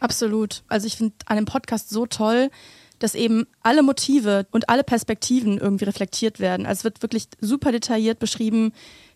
[0.00, 0.64] Absolut.
[0.68, 2.50] Also ich finde dem Podcast so toll,
[2.98, 6.66] dass eben alle Motive und alle Perspektiven irgendwie reflektiert werden.
[6.66, 8.72] Also es wird wirklich super detailliert beschrieben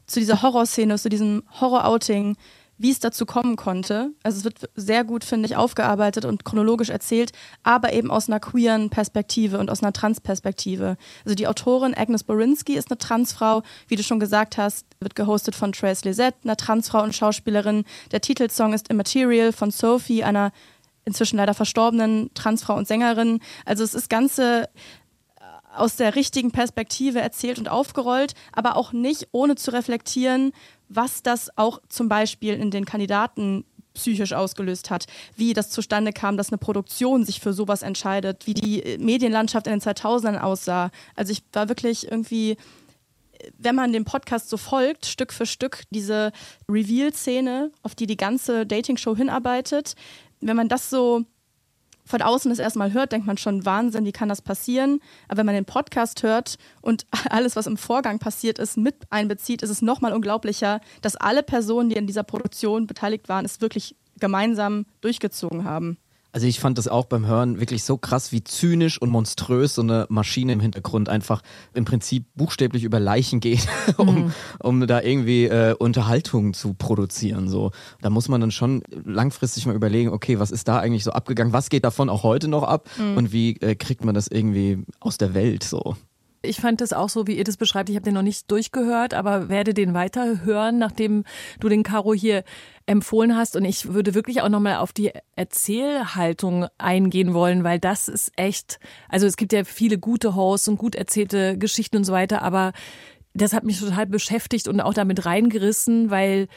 [0.07, 2.37] zu dieser Horrorszene, zu diesem Horror-Outing,
[2.79, 4.12] wie es dazu kommen konnte.
[4.23, 7.33] Also es wird sehr gut, finde ich, aufgearbeitet und chronologisch erzählt,
[7.64, 10.97] aber eben aus einer queeren Perspektive und aus einer Trans-Perspektive.
[11.25, 15.57] Also die Autorin Agnes Borinski ist eine Transfrau, wie du schon gesagt hast, wird gehostet
[15.57, 17.85] von Trace Lisette, einer Transfrau und Schauspielerin.
[18.12, 20.53] Der Titelsong ist Immaterial von Sophie, einer
[21.09, 23.40] inzwischen leider verstorbenen Transfrau und Sängerin.
[23.64, 24.68] Also es ist ganze äh,
[25.75, 30.53] aus der richtigen Perspektive erzählt und aufgerollt, aber auch nicht ohne zu reflektieren,
[30.88, 36.37] was das auch zum Beispiel in den Kandidaten psychisch ausgelöst hat, wie das zustande kam,
[36.37, 40.90] dass eine Produktion sich für sowas entscheidet, wie die äh, Medienlandschaft in den 2000ern aussah.
[41.16, 42.57] Also ich war wirklich irgendwie,
[43.59, 46.33] wenn man dem Podcast so folgt, Stück für Stück diese
[46.68, 49.94] Reveal-Szene, auf die die ganze Dating-Show hinarbeitet,
[50.40, 51.24] wenn man das so
[52.09, 55.01] von außen das erstmal hört, denkt man schon, Wahnsinn, wie kann das passieren?
[55.29, 59.62] Aber wenn man den Podcast hört und alles, was im Vorgang passiert ist, mit einbezieht,
[59.62, 63.94] ist es nochmal unglaublicher, dass alle Personen, die in dieser Produktion beteiligt waren, es wirklich
[64.18, 65.98] gemeinsam durchgezogen haben.
[66.33, 69.83] Also ich fand das auch beim Hören wirklich so krass, wie zynisch und monströs so
[69.83, 74.33] eine Maschine im Hintergrund einfach im Prinzip buchstäblich über Leichen geht, um, mhm.
[74.59, 77.49] um da irgendwie äh, Unterhaltung zu produzieren.
[77.49, 81.12] So, da muss man dann schon langfristig mal überlegen, okay, was ist da eigentlich so
[81.12, 81.53] abgegangen?
[81.53, 82.88] Was geht davon auch heute noch ab?
[82.99, 83.17] Mhm.
[83.17, 85.97] Und wie äh, kriegt man das irgendwie aus der Welt so?
[86.42, 87.88] Ich fand das auch so, wie ihr das beschreibt.
[87.88, 91.24] Ich habe den noch nicht durchgehört, aber werde den weiter hören, nachdem
[91.59, 92.44] du den Caro hier
[92.87, 93.57] empfohlen hast.
[93.57, 98.79] Und ich würde wirklich auch nochmal auf die Erzählhaltung eingehen wollen, weil das ist echt,
[99.09, 102.72] also es gibt ja viele gute Hosts und gut erzählte Geschichten und so weiter, aber
[103.35, 106.48] das hat mich total beschäftigt und auch damit reingerissen, weil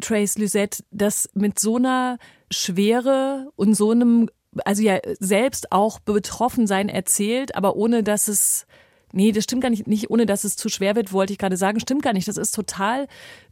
[0.00, 2.18] Trace Lysette das mit so einer
[2.50, 4.28] Schwere und so einem,
[4.64, 8.66] also ja, selbst auch betroffen sein erzählt, aber ohne dass es
[9.14, 9.86] Nee, das stimmt gar nicht.
[9.86, 11.78] Nicht ohne, dass es zu schwer wird, wollte ich gerade sagen.
[11.78, 12.26] Stimmt gar nicht.
[12.26, 13.06] Das ist total,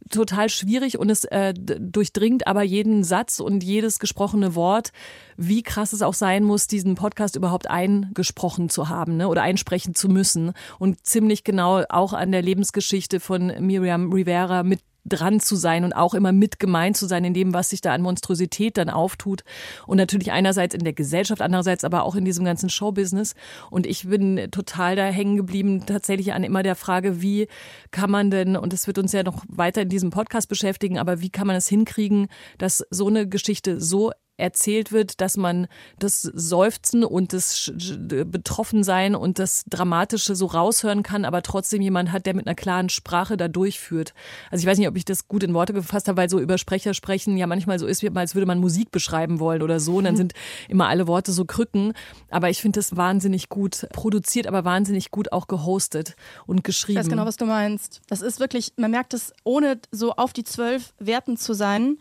[0.09, 4.91] total schwierig und es äh, durchdringt aber jeden Satz und jedes gesprochene Wort,
[5.37, 9.29] wie krass es auch sein muss, diesen Podcast überhaupt eingesprochen zu haben ne?
[9.29, 14.81] oder einsprechen zu müssen und ziemlich genau auch an der Lebensgeschichte von Miriam Rivera mit
[15.05, 17.93] dran zu sein und auch immer mit gemeint zu sein in dem, was sich da
[17.93, 19.43] an Monstrosität dann auftut.
[19.85, 23.35] Und natürlich einerseits in der Gesellschaft, andererseits aber auch in diesem ganzen Showbusiness.
[23.69, 27.47] Und ich bin total da hängen geblieben, tatsächlich an immer der Frage, wie
[27.91, 31.21] kann man denn, und das wird uns ja noch weiter in diesem Podcast beschäftigen, aber
[31.21, 35.67] wie kann man es hinkriegen, dass so eine Geschichte so erzählt wird, dass man
[35.99, 42.25] das Seufzen und das Betroffensein und das Dramatische so raushören kann, aber trotzdem jemand hat,
[42.25, 44.13] der mit einer klaren Sprache da durchführt.
[44.49, 46.57] Also ich weiß nicht, ob ich das gut in Worte gefasst habe, weil so über
[46.57, 49.97] Sprecher sprechen ja manchmal so ist, als würde man Musik beschreiben wollen oder so.
[49.97, 50.33] Und dann sind
[50.67, 51.93] immer alle Worte so Krücken.
[52.29, 56.15] Aber ich finde das wahnsinnig gut produziert, aber wahnsinnig gut auch gehostet
[56.47, 56.99] und geschrieben.
[56.99, 58.01] Ich weiß genau, was du meinst.
[58.07, 61.97] Das ist wirklich, man merkt es, ohne so auf die zwölf Werten zu sein,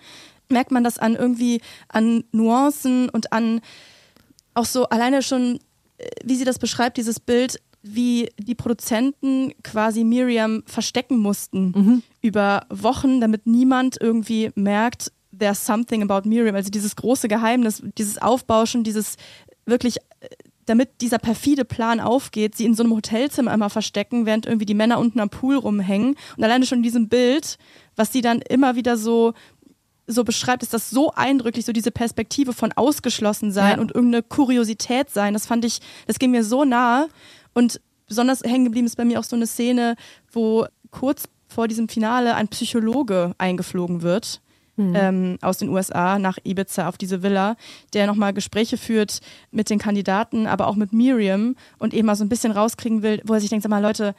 [0.52, 3.60] merkt man das an irgendwie an Nuancen und an
[4.54, 5.58] auch so alleine schon,
[5.98, 12.02] äh, wie sie das beschreibt, dieses Bild, wie die Produzenten quasi Miriam verstecken mussten mhm.
[12.20, 16.54] über Wochen, damit niemand irgendwie merkt, there's something about Miriam.
[16.54, 19.16] Also dieses große Geheimnis, dieses Aufbauschen, dieses
[19.66, 20.28] wirklich, äh,
[20.66, 24.74] damit dieser perfide Plan aufgeht, sie in so einem Hotelzimmer immer verstecken, während irgendwie die
[24.74, 26.14] Männer unten am Pool rumhängen.
[26.36, 27.58] Und alleine schon in diesem Bild,
[27.96, 29.34] was sie dann immer wieder so
[30.12, 33.80] so beschreibt, ist das so eindrücklich, so diese Perspektive von ausgeschlossen sein ja.
[33.80, 35.34] und irgendeine Kuriosität sein.
[35.34, 37.06] Das fand ich, das ging mir so nah.
[37.54, 39.96] Und besonders hängen geblieben ist bei mir auch so eine Szene,
[40.30, 44.40] wo kurz vor diesem Finale ein Psychologe eingeflogen wird.
[44.76, 44.94] mhm.
[44.94, 47.56] ähm, aus den USA nach Ibiza auf diese Villa,
[47.92, 49.20] der nochmal Gespräche führt
[49.50, 53.20] mit den Kandidaten, aber auch mit Miriam und eben mal so ein bisschen rauskriegen will,
[53.24, 54.14] wo er sich denkt, sag mal Leute,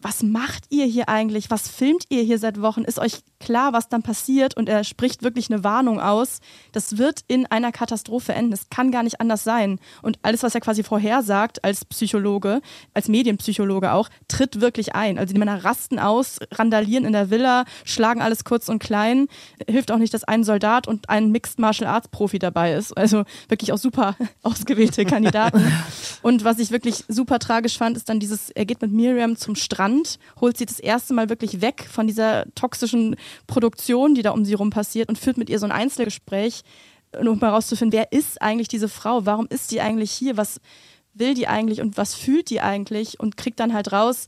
[0.00, 1.50] was macht ihr hier eigentlich?
[1.50, 2.82] Was filmt ihr hier seit Wochen?
[2.82, 4.56] Ist euch klar, was dann passiert?
[4.56, 6.40] Und er spricht wirklich eine Warnung aus.
[6.72, 8.52] Das wird in einer Katastrophe enden.
[8.52, 9.78] Es kann gar nicht anders sein.
[10.02, 12.60] Und alles, was er quasi vorhersagt als Psychologe,
[12.92, 15.16] als Medienpsychologe auch, tritt wirklich ein.
[15.16, 19.28] Also die Männer rasten aus, randalieren in der Villa, schlagen alles kurz und klein.
[19.68, 22.96] Hilft auch nicht, dass ein Soldat und ein Mixed Martial Arts Profi dabei ist.
[22.96, 25.64] Also wirklich auch super ausgewählte Kandidaten.
[26.22, 29.54] und was ich wirklich super tragisch fand, ist dann dieses, er geht mit Miriam zum
[29.68, 34.46] Strand, holt sie das erste Mal wirklich weg von dieser toxischen Produktion, die da um
[34.46, 36.62] sie rum passiert und führt mit ihr so ein Einzelgespräch,
[37.18, 40.60] um herauszufinden, wer ist eigentlich diese Frau, warum ist die eigentlich hier, was
[41.12, 43.20] will die eigentlich und was fühlt die eigentlich?
[43.20, 44.26] Und kriegt dann halt raus,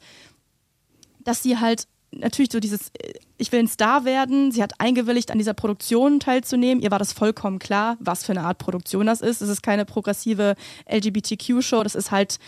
[1.20, 4.52] dass sie halt natürlich so dieses, äh, ich will ein Star werden.
[4.52, 6.82] Sie hat eingewilligt, an dieser Produktion teilzunehmen.
[6.82, 9.40] Ihr war das vollkommen klar, was für eine Art Produktion das ist.
[9.40, 10.54] Es ist keine progressive
[10.90, 11.82] LGBTQ-Show.
[11.82, 12.38] Das ist halt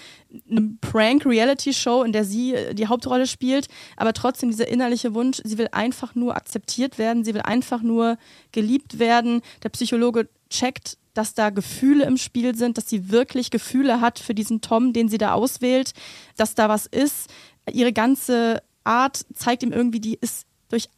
[0.51, 3.69] eine Prank-Reality-Show, in der sie äh, die Hauptrolle spielt.
[3.97, 7.25] Aber trotzdem dieser innerliche Wunsch, sie will einfach nur akzeptiert werden.
[7.25, 8.19] Sie will einfach nur
[8.53, 9.43] geliebt werden.
[9.63, 14.35] Der Psychologe checkt, dass da Gefühle im Spiel sind, dass sie wirklich Gefühle hat für
[14.35, 15.93] diesen Tom, den sie da auswählt,
[16.37, 17.29] dass da was ist.
[17.71, 20.89] Ihre ganze Art zeigt ihm irgendwie, die ist durch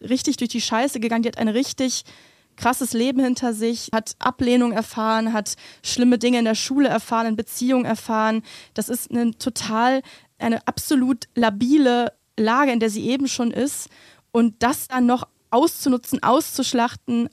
[0.00, 2.04] richtig durch die Scheiße gegangen, die hat ein richtig
[2.56, 7.36] krasses Leben hinter sich, hat Ablehnung erfahren, hat schlimme Dinge in der Schule erfahren, in
[7.36, 8.42] Beziehungen erfahren.
[8.74, 10.02] Das ist eine total,
[10.38, 13.88] eine absolut labile Lage, in der sie eben schon ist.
[14.32, 17.30] Und das dann noch auszunutzen, auszuschlachten,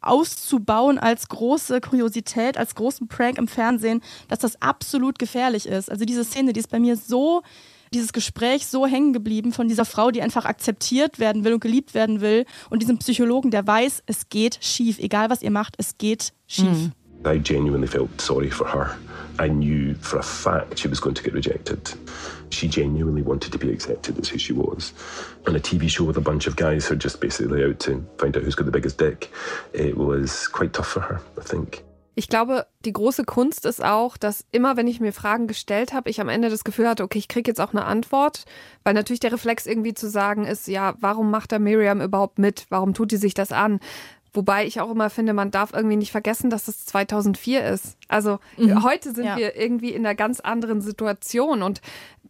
[0.00, 5.90] auszubauen als große Kuriosität, als großen Prank im Fernsehen, dass das absolut gefährlich ist.
[5.90, 7.42] Also diese Szene, die ist bei mir so
[7.92, 11.94] dieses Gespräch so hängen geblieben von dieser Frau, die einfach akzeptiert werden will und geliebt
[11.94, 15.98] werden will und diesem Psychologen, der weiß, es geht schief, egal was ihr macht, es
[15.98, 16.66] geht schief.
[16.66, 16.92] Mhm.
[17.26, 18.96] I genuinely felt sorry for her.
[19.40, 21.92] I knew for a fact she was going to get rejected.
[22.50, 24.92] She genuinely wanted to be accepted as who she was.
[25.46, 28.04] On a TV show with a bunch of guys who are just basically out to
[28.18, 29.30] find out who's got the biggest dick,
[29.72, 31.84] it was quite tough for her, I think.
[32.18, 36.10] Ich glaube, die große Kunst ist auch, dass immer, wenn ich mir Fragen gestellt habe,
[36.10, 38.44] ich am Ende das Gefühl hatte, okay, ich kriege jetzt auch eine Antwort,
[38.82, 42.66] weil natürlich der Reflex irgendwie zu sagen ist, ja, warum macht da Miriam überhaupt mit?
[42.70, 43.78] Warum tut die sich das an?
[44.32, 47.96] Wobei ich auch immer finde, man darf irgendwie nicht vergessen, dass es 2004 ist.
[48.08, 48.82] Also mhm.
[48.82, 49.36] heute sind ja.
[49.36, 51.80] wir irgendwie in einer ganz anderen Situation und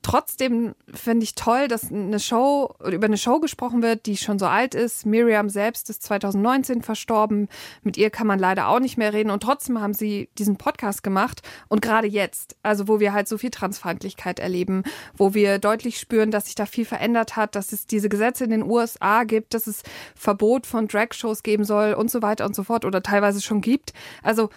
[0.02, 4.46] trotzdem finde ich toll, dass eine Show über eine Show gesprochen wird, die schon so
[4.46, 5.06] alt ist.
[5.06, 7.48] Miriam selbst ist 2019 verstorben.
[7.82, 9.30] Mit ihr kann man leider auch nicht mehr reden.
[9.30, 11.42] Und trotzdem haben sie diesen Podcast gemacht.
[11.68, 14.82] Und gerade jetzt, also wo wir halt so viel Transfeindlichkeit erleben,
[15.16, 18.50] wo wir deutlich spüren, dass sich da viel verändert hat, dass es diese Gesetze in
[18.50, 19.82] den USA gibt, dass es
[20.14, 23.92] Verbot von Drag-Shows geben soll und so weiter und so fort oder teilweise schon gibt.
[24.22, 24.50] Also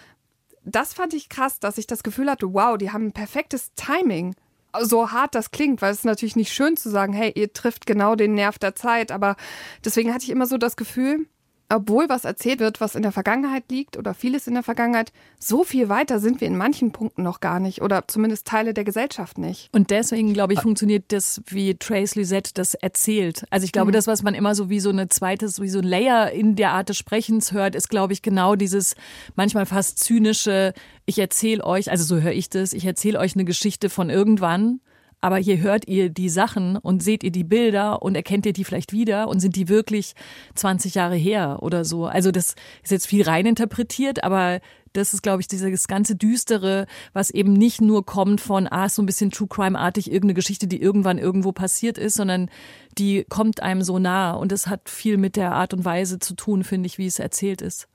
[0.64, 4.34] das fand ich krass, dass ich das Gefühl hatte, wow, die haben ein perfektes Timing
[4.80, 7.86] so hart das klingt, weil es ist natürlich nicht schön zu sagen, hey, ihr trifft
[7.86, 9.36] genau den Nerv der Zeit, aber
[9.84, 11.26] deswegen hatte ich immer so das Gefühl,
[11.74, 15.64] obwohl was erzählt wird, was in der Vergangenheit liegt oder vieles in der Vergangenheit, so
[15.64, 19.38] viel weiter sind wir in manchen Punkten noch gar nicht oder zumindest Teile der Gesellschaft
[19.38, 19.68] nicht.
[19.72, 23.44] Und deswegen, glaube ich, funktioniert das, wie Trace Lisette das erzählt.
[23.50, 23.94] Also ich glaube, mhm.
[23.94, 26.72] das, was man immer so wie so eine zweites, wie so ein Layer in der
[26.72, 28.94] Art des Sprechens hört, ist, glaube ich, genau dieses
[29.34, 30.74] manchmal fast zynische,
[31.06, 34.80] ich erzähle euch, also so höre ich das, ich erzähle euch eine Geschichte von irgendwann
[35.22, 38.64] aber hier hört ihr die Sachen und seht ihr die Bilder und erkennt ihr die
[38.64, 40.14] vielleicht wieder und sind die wirklich
[40.56, 42.06] 20 Jahre her oder so.
[42.06, 44.60] Also das ist jetzt viel reininterpretiert, aber
[44.92, 49.00] das ist, glaube ich, dieses ganze Düstere, was eben nicht nur kommt von, ah, so
[49.00, 52.50] ein bisschen True Crime-artig, irgendeine Geschichte, die irgendwann irgendwo passiert ist, sondern
[52.98, 56.34] die kommt einem so nah und es hat viel mit der Art und Weise zu
[56.34, 57.88] tun, finde ich, wie es erzählt ist.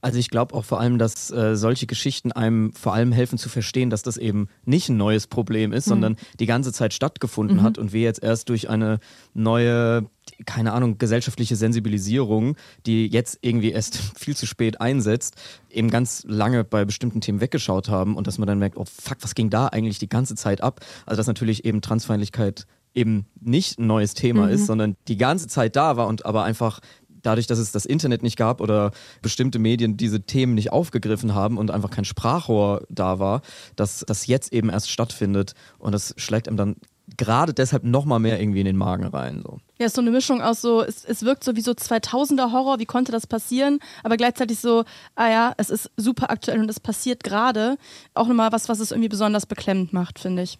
[0.00, 3.48] Also ich glaube auch vor allem, dass äh, solche Geschichten einem vor allem helfen zu
[3.48, 5.90] verstehen, dass das eben nicht ein neues Problem ist, mhm.
[5.90, 7.62] sondern die ganze Zeit stattgefunden mhm.
[7.62, 8.98] hat und wir jetzt erst durch eine
[9.32, 10.06] neue,
[10.46, 15.36] keine Ahnung, gesellschaftliche Sensibilisierung, die jetzt irgendwie erst viel zu spät einsetzt,
[15.70, 19.18] eben ganz lange bei bestimmten Themen weggeschaut haben und dass man dann merkt, oh fuck,
[19.20, 20.80] was ging da eigentlich die ganze Zeit ab?
[21.06, 24.52] Also dass natürlich eben Transfeindlichkeit eben nicht ein neues Thema mhm.
[24.52, 26.80] ist, sondern die ganze Zeit da war und aber einfach
[27.24, 31.58] dadurch, dass es das Internet nicht gab oder bestimmte Medien diese Themen nicht aufgegriffen haben
[31.58, 33.42] und einfach kein Sprachrohr da war,
[33.76, 36.76] dass das jetzt eben erst stattfindet und das schlägt einem dann
[37.16, 39.42] gerade deshalb noch mal mehr irgendwie in den Magen rein.
[39.44, 39.58] So.
[39.78, 42.78] Ja, ist so eine Mischung aus so, es, es wirkt so wie so 2000er Horror,
[42.78, 44.84] wie konnte das passieren, aber gleichzeitig so,
[45.14, 47.76] ah ja, es ist super aktuell und es passiert gerade.
[48.14, 50.58] Auch nochmal was, was es irgendwie besonders beklemmend macht, finde ich.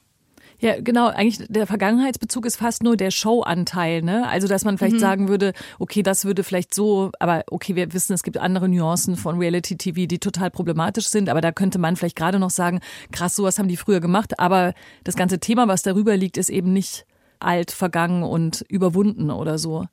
[0.60, 1.08] Ja, genau.
[1.08, 4.26] Eigentlich der Vergangenheitsbezug ist fast nur der Showanteil, ne?
[4.28, 5.00] Also, dass man vielleicht mhm.
[5.00, 9.16] sagen würde, okay, das würde vielleicht so, aber okay, wir wissen, es gibt andere Nuancen
[9.16, 12.80] von Reality TV, die total problematisch sind, aber da könnte man vielleicht gerade noch sagen,
[13.12, 16.72] krass, sowas haben die früher gemacht, aber das ganze Thema, was darüber liegt, ist eben
[16.72, 17.06] nicht
[17.40, 19.86] alt, vergangen und überwunden oder so.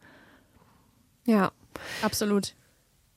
[1.26, 1.52] Ja,
[2.02, 2.56] absolut.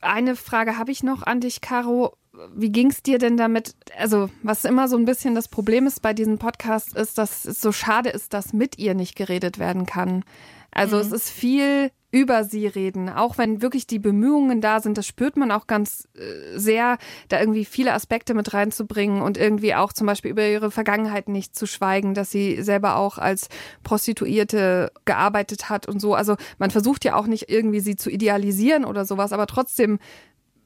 [0.00, 2.16] Eine Frage habe ich noch an dich, Caro
[2.55, 3.75] wie ging es dir denn damit?
[3.99, 7.61] Also, was immer so ein bisschen das Problem ist bei diesem Podcast, ist, dass es
[7.61, 10.25] so schade ist, dass mit ihr nicht geredet werden kann.
[10.70, 11.03] Also, mhm.
[11.03, 15.37] es ist viel über sie reden, auch wenn wirklich die Bemühungen da sind, das spürt
[15.37, 20.07] man auch ganz äh, sehr, da irgendwie viele Aspekte mit reinzubringen und irgendwie auch zum
[20.07, 23.49] Beispiel über ihre Vergangenheit nicht zu schweigen, dass sie selber auch als
[23.83, 26.14] Prostituierte gearbeitet hat und so.
[26.14, 29.99] Also man versucht ja auch nicht irgendwie sie zu idealisieren oder sowas, aber trotzdem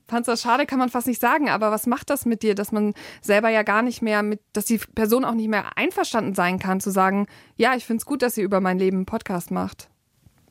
[0.09, 2.73] fand's das schade, kann man fast nicht sagen, aber was macht das mit dir, dass
[2.73, 6.59] man selber ja gar nicht mehr mit, dass die Person auch nicht mehr einverstanden sein
[6.59, 9.89] kann, zu sagen, ja, ich find's gut, dass sie über mein Leben einen Podcast macht?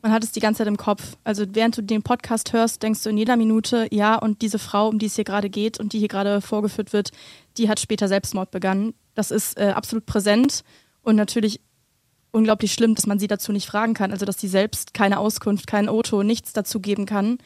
[0.00, 1.16] Man hat es die ganze Zeit im Kopf.
[1.24, 4.88] Also während du den Podcast hörst, denkst du in jeder Minute, ja, und diese Frau,
[4.88, 7.10] um die es hier gerade geht und die hier gerade vorgeführt wird,
[7.56, 8.94] die hat später Selbstmord begangen.
[9.14, 10.62] Das ist äh, absolut präsent
[11.02, 11.60] und natürlich
[12.30, 14.12] unglaublich schlimm, dass man sie dazu nicht fragen kann.
[14.12, 17.38] Also dass sie selbst keine Auskunft, kein Auto, nichts dazu geben kann.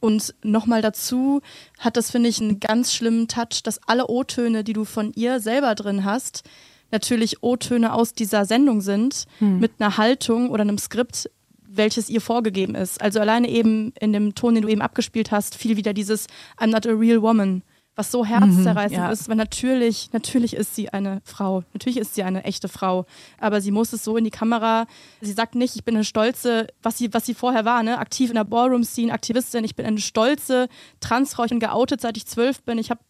[0.00, 1.42] Und nochmal dazu
[1.78, 5.40] hat das, finde ich, einen ganz schlimmen Touch, dass alle O-Töne, die du von ihr
[5.40, 6.42] selber drin hast,
[6.90, 9.60] natürlich O-Töne aus dieser Sendung sind, hm.
[9.60, 11.30] mit einer Haltung oder einem Skript,
[11.68, 13.00] welches ihr vorgegeben ist.
[13.00, 16.26] Also alleine eben in dem Ton, den du eben abgespielt hast, fiel wieder dieses
[16.58, 17.62] I'm not a real woman
[18.00, 19.12] was so herzzerreißend mhm, ja.
[19.12, 23.04] ist, weil natürlich, natürlich ist sie eine Frau, natürlich ist sie eine echte Frau,
[23.38, 24.86] aber sie muss es so in die Kamera,
[25.20, 28.30] sie sagt nicht, ich bin eine stolze, was sie, was sie vorher war, ne, aktiv
[28.30, 30.68] in der Ballroom-Scene, Aktivistin, ich bin eine stolze
[31.00, 33.00] Transfrau, ich bin geoutet, seit ich zwölf bin, ich habe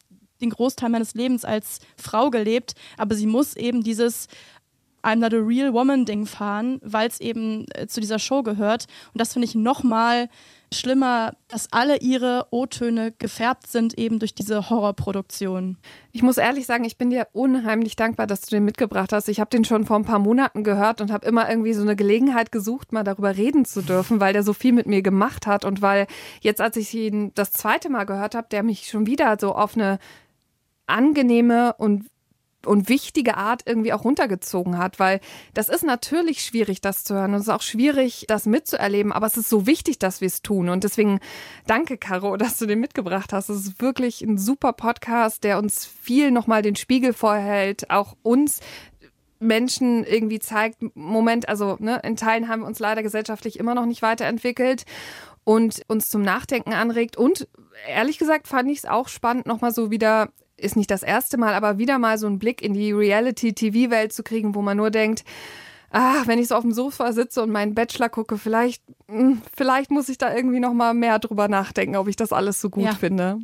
[0.41, 4.27] den Großteil meines Lebens als Frau gelebt, aber sie muss eben dieses
[5.03, 8.87] I'm not a real woman Ding fahren, weil es eben äh, zu dieser Show gehört
[9.13, 10.29] und das finde ich nochmal
[10.73, 15.77] schlimmer, dass alle ihre O-Töne gefärbt sind eben durch diese Horrorproduktion.
[16.13, 19.29] Ich muss ehrlich sagen, ich bin dir unheimlich dankbar, dass du den mitgebracht hast.
[19.29, 21.97] Ich habe den schon vor ein paar Monaten gehört und habe immer irgendwie so eine
[21.97, 25.65] Gelegenheit gesucht, mal darüber reden zu dürfen, weil der so viel mit mir gemacht hat
[25.65, 26.07] und weil
[26.41, 29.75] jetzt, als ich ihn das zweite Mal gehört habe, der mich schon wieder so auf
[29.75, 29.99] eine
[30.87, 32.07] angenehme und
[32.67, 35.21] und wichtige Art irgendwie auch runtergezogen hat, weil
[35.55, 39.27] das ist natürlich schwierig, das zu hören und es ist auch schwierig, das mitzuerleben, aber
[39.27, 41.21] es ist so wichtig, dass wir es tun und deswegen
[41.67, 43.49] danke, Caro, dass du den mitgebracht hast.
[43.49, 48.61] Es ist wirklich ein super Podcast, der uns viel nochmal den Spiegel vorhält, auch uns
[49.41, 53.87] Menschen irgendwie zeigt, Moment, also ne, in Teilen haben wir uns leider gesellschaftlich immer noch
[53.87, 54.85] nicht weiterentwickelt
[55.45, 57.17] und uns zum Nachdenken anregt.
[57.17, 57.49] Und
[57.89, 60.29] ehrlich gesagt fand ich es auch spannend, nochmal so wieder
[60.61, 64.23] ist nicht das erste Mal, aber wieder mal so einen Blick in die Reality-TV-Welt zu
[64.23, 65.25] kriegen, wo man nur denkt,
[65.91, 69.91] ah, wenn ich so auf dem Sofa sitze und meinen Bachelor gucke, vielleicht, hm, vielleicht
[69.91, 72.85] muss ich da irgendwie noch mal mehr drüber nachdenken, ob ich das alles so gut
[72.85, 72.95] ja.
[72.95, 73.41] finde.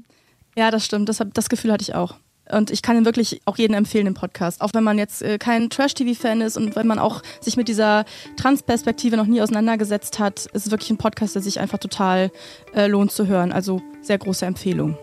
[0.56, 1.08] Ja, das stimmt.
[1.08, 2.16] Das, das Gefühl hatte ich auch.
[2.50, 4.60] Und ich kann ihn wirklich auch jedem empfehlen, den Podcast.
[4.60, 8.04] Auch wenn man jetzt äh, kein Trash-TV-Fan ist und wenn man auch sich mit dieser
[8.36, 12.30] Trans-Perspektive noch nie auseinandergesetzt hat, ist es wirklich ein Podcast, der sich einfach total
[12.72, 13.50] äh, lohnt zu hören.
[13.50, 14.96] Also sehr große Empfehlung.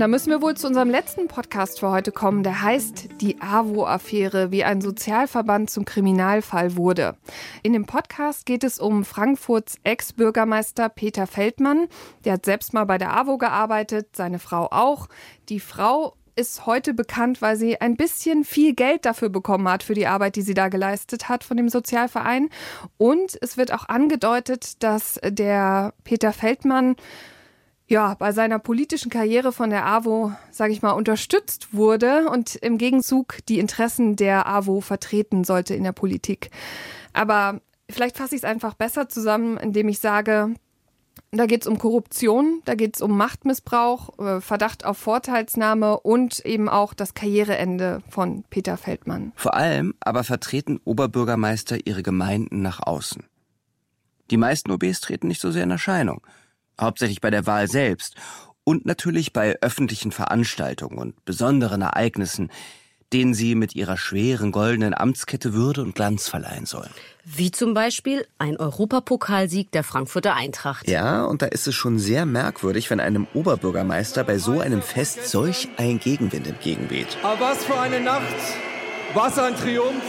[0.00, 2.42] Und da müssen wir wohl zu unserem letzten Podcast für heute kommen.
[2.42, 7.18] Der heißt Die AWO-Affäre, wie ein Sozialverband zum Kriminalfall wurde.
[7.62, 11.86] In dem Podcast geht es um Frankfurts Ex-Bürgermeister Peter Feldmann.
[12.24, 15.06] Der hat selbst mal bei der AWO gearbeitet, seine Frau auch.
[15.50, 19.92] Die Frau ist heute bekannt, weil sie ein bisschen viel Geld dafür bekommen hat, für
[19.92, 22.48] die Arbeit, die sie da geleistet hat von dem Sozialverein.
[22.96, 26.96] Und es wird auch angedeutet, dass der Peter Feldmann
[27.90, 32.78] ja, bei seiner politischen Karriere von der AWO, sage ich mal, unterstützt wurde und im
[32.78, 36.52] Gegenzug die Interessen der AWO vertreten sollte in der Politik.
[37.12, 40.54] Aber vielleicht fasse ich es einfach besser zusammen, indem ich sage,
[41.32, 46.46] da geht es um Korruption, da geht es um Machtmissbrauch, äh, Verdacht auf Vorteilsnahme und
[46.46, 49.32] eben auch das Karriereende von Peter Feldmann.
[49.34, 53.24] Vor allem aber vertreten Oberbürgermeister ihre Gemeinden nach außen.
[54.30, 56.24] Die meisten OBs treten nicht so sehr in Erscheinung–
[56.80, 58.14] hauptsächlich bei der Wahl selbst
[58.64, 62.50] und natürlich bei öffentlichen Veranstaltungen und besonderen Ereignissen,
[63.12, 66.90] denen sie mit ihrer schweren goldenen Amtskette Würde und Glanz verleihen sollen.
[67.24, 70.88] Wie zum Beispiel ein Europapokalsieg der Frankfurter Eintracht.
[70.88, 75.28] Ja, und da ist es schon sehr merkwürdig, wenn einem Oberbürgermeister bei so einem Fest
[75.28, 77.18] solch ein Gegenwind entgegenweht.
[77.22, 78.22] Aber was für eine Nacht,
[79.14, 80.04] was ein Triumph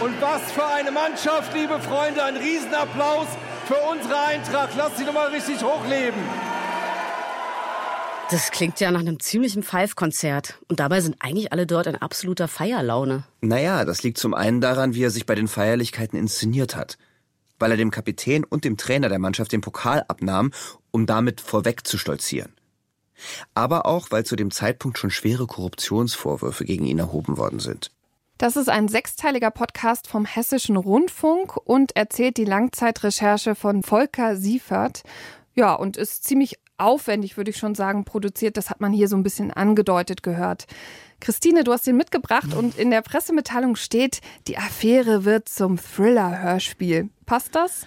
[0.00, 3.28] und was für eine Mannschaft, liebe Freunde, ein Riesenapplaus
[3.70, 4.76] für unsere Eintracht.
[4.76, 6.20] Lasst sie doch mal richtig hochleben.
[8.30, 10.58] Das klingt ja nach einem ziemlichen Five-Konzert.
[10.68, 13.24] Und dabei sind eigentlich alle dort in absoluter Feierlaune.
[13.40, 16.98] Naja, das liegt zum einen daran, wie er sich bei den Feierlichkeiten inszeniert hat.
[17.58, 20.52] Weil er dem Kapitän und dem Trainer der Mannschaft den Pokal abnahm,
[20.90, 22.52] um damit vorweg zu stolzieren.
[23.54, 27.90] Aber auch, weil zu dem Zeitpunkt schon schwere Korruptionsvorwürfe gegen ihn erhoben worden sind.
[28.40, 35.02] Das ist ein sechsteiliger Podcast vom Hessischen Rundfunk und erzählt die Langzeitrecherche von Volker Siefert.
[35.54, 38.56] Ja, und ist ziemlich aufwendig, würde ich schon sagen, produziert.
[38.56, 40.64] Das hat man hier so ein bisschen angedeutet gehört.
[41.20, 47.10] Christine, du hast den mitgebracht und in der Pressemitteilung steht, die Affäre wird zum Thriller-Hörspiel.
[47.26, 47.84] Passt das?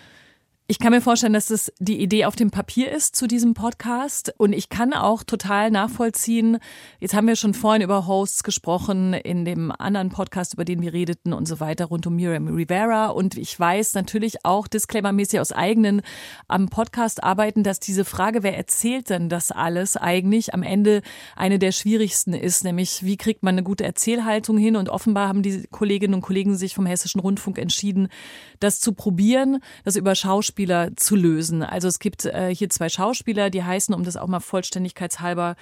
[0.65, 4.33] Ich kann mir vorstellen, dass das die Idee auf dem Papier ist zu diesem Podcast.
[4.37, 6.57] Und ich kann auch total nachvollziehen,
[7.01, 10.93] jetzt haben wir schon vorhin über Hosts gesprochen, in dem anderen Podcast, über den wir
[10.93, 13.07] redeten und so weiter, rund um Miriam Rivera.
[13.07, 16.01] Und ich weiß natürlich auch disclaimermäßig aus eigenen
[16.47, 21.01] am Podcast arbeiten, dass diese Frage, wer erzählt denn das alles, eigentlich am Ende
[21.35, 22.63] eine der schwierigsten ist.
[22.63, 24.77] Nämlich, wie kriegt man eine gute Erzählhaltung hin?
[24.77, 28.07] Und offenbar haben die Kolleginnen und Kollegen sich vom Hessischen Rundfunk entschieden,
[28.61, 31.61] das zu probieren, das über Schauspiel Schauspieler zu lösen.
[31.61, 35.55] Also es gibt äh, hier zwei Schauspieler, die heißen, um das auch mal vollständigkeitshalber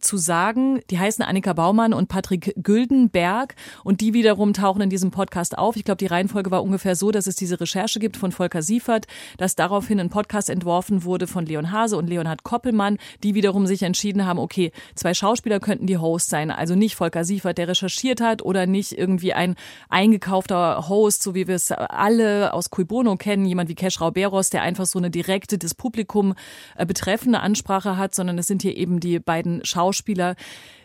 [0.00, 0.80] zu sagen.
[0.90, 5.76] Die heißen Annika Baumann und Patrick Güldenberg und die wiederum tauchen in diesem Podcast auf.
[5.76, 9.06] Ich glaube, die Reihenfolge war ungefähr so, dass es diese Recherche gibt von Volker Siefert,
[9.36, 13.82] dass daraufhin ein Podcast entworfen wurde von Leon Hase und Leonhard Koppelmann, die wiederum sich
[13.82, 18.20] entschieden haben, okay, zwei Schauspieler könnten die Host sein, also nicht Volker Siefert, der recherchiert
[18.20, 19.56] hat oder nicht irgendwie ein
[19.88, 24.50] eingekaufter Host, so wie wir es alle aus Cui Bono kennen, jemand wie Kesh Rauberos,
[24.50, 26.34] der einfach so eine direkte, das Publikum
[26.76, 30.36] äh, betreffende Ansprache hat, sondern es sind hier eben die beiden Schauspieler Schauspieler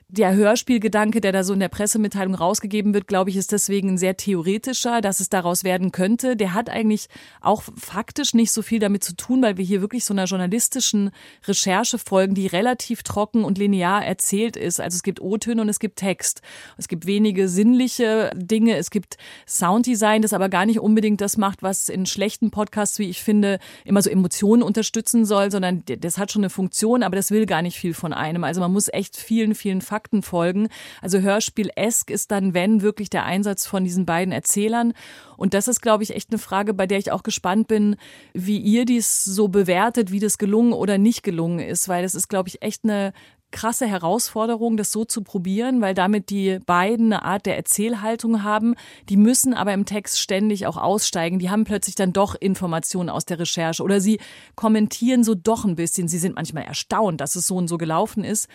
[0.10, 4.16] der Hörspielgedanke, der da so in der Pressemitteilung rausgegeben wird, glaube ich, ist deswegen sehr
[4.16, 6.38] theoretischer, dass es daraus werden könnte.
[6.38, 7.08] Der hat eigentlich
[7.42, 11.12] auch faktisch nicht so viel damit zu tun, weil wir hier wirklich so einer journalistischen
[11.46, 14.80] Recherche folgen, die relativ trocken und linear erzählt ist.
[14.80, 16.42] Also es gibt O-Töne und es gibt Text.
[16.78, 18.78] Es gibt wenige sinnliche Dinge.
[18.78, 23.10] Es gibt Sounddesign, das aber gar nicht unbedingt das macht, was in schlechten Podcasts, wie
[23.10, 27.30] ich finde, immer so Emotionen unterstützen soll, sondern das hat schon eine Funktion, aber das
[27.30, 28.46] will gar nicht viel von einem.
[28.46, 30.70] Also man muss echt vielen, vielen Fakten Fakten folgen.
[31.02, 34.94] Also Hörspiel-esk ist dann, wenn, wirklich der Einsatz von diesen beiden Erzählern.
[35.38, 37.96] Und das ist, glaube ich, echt eine Frage, bei der ich auch gespannt bin,
[38.34, 42.28] wie ihr dies so bewertet, wie das gelungen oder nicht gelungen ist, weil das ist,
[42.28, 43.12] glaube ich, echt eine
[43.52, 48.76] krasse Herausforderung, das so zu probieren, weil damit die beiden eine Art der Erzählhaltung haben.
[49.10, 51.40] Die müssen aber im Text ständig auch aussteigen.
[51.40, 54.20] Die haben plötzlich dann doch Informationen aus der Recherche oder sie
[54.56, 56.08] kommentieren so doch ein bisschen.
[56.08, 58.48] Sie sind manchmal erstaunt, dass es so und so gelaufen ist.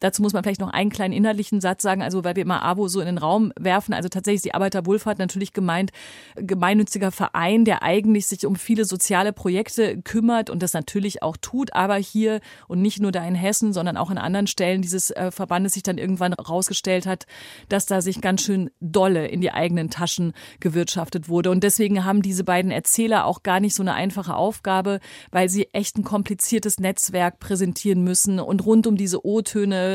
[0.00, 2.88] Dazu muss man vielleicht noch einen kleinen inhaltlichen Satz sagen, also weil wir immer AWO
[2.88, 3.92] so in den Raum werfen.
[3.94, 5.92] Also tatsächlich ist die Arbeiterwohlfahrt natürlich gemeint,
[6.36, 11.74] gemeinnütziger Verein, der eigentlich sich um viele soziale Projekte kümmert und das natürlich auch tut,
[11.74, 15.30] aber hier und nicht nur da in Hessen, sondern auch in anderen Stellen dieses äh,
[15.30, 17.26] Verbandes sich dann irgendwann rausgestellt hat,
[17.68, 21.50] dass da sich ganz schön dolle in die eigenen Taschen gewirtschaftet wurde.
[21.50, 25.68] Und deswegen haben diese beiden Erzähler auch gar nicht so eine einfache Aufgabe, weil sie
[25.72, 29.89] echt ein kompliziertes Netzwerk präsentieren müssen und rund um diese O-Töne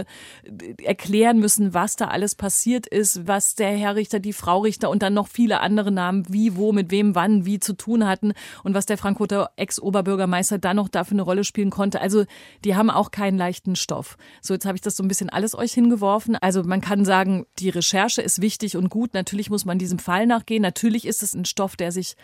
[0.84, 5.04] erklären müssen, was da alles passiert ist, was der Herr Richter, die Frau Richter und
[5.04, 8.34] dann noch viele andere Namen, wie, wo, mit wem, wann, wie zu tun hatten
[8.64, 12.02] und was der Frankfurter Ex-Oberbürgermeister dann noch dafür eine Rolle spielen konnte.
[12.02, 12.26] Also
[12.64, 14.18] die haben auch keinen leichten Stoff.
[14.42, 16.36] So, jetzt habe ich das so ein bisschen alles euch hingeworfen.
[16.36, 19.14] Also man kann sagen, die Recherche ist wichtig und gut.
[19.14, 20.62] Natürlich muss man diesem Fall nachgehen.
[20.62, 22.16] Natürlich ist es ein Stoff, der sich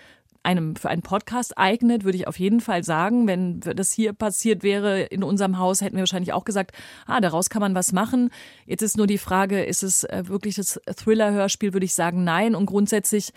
[0.43, 3.27] einem für einen Podcast eignet, würde ich auf jeden Fall sagen.
[3.27, 6.71] Wenn das hier passiert wäre in unserem Haus, hätten wir wahrscheinlich auch gesagt,
[7.05, 8.29] ah, daraus kann man was machen.
[8.65, 12.55] Jetzt ist nur die Frage, ist es äh, wirklich das Thriller-Hörspiel, würde ich sagen, nein.
[12.55, 13.31] Und grundsätzlich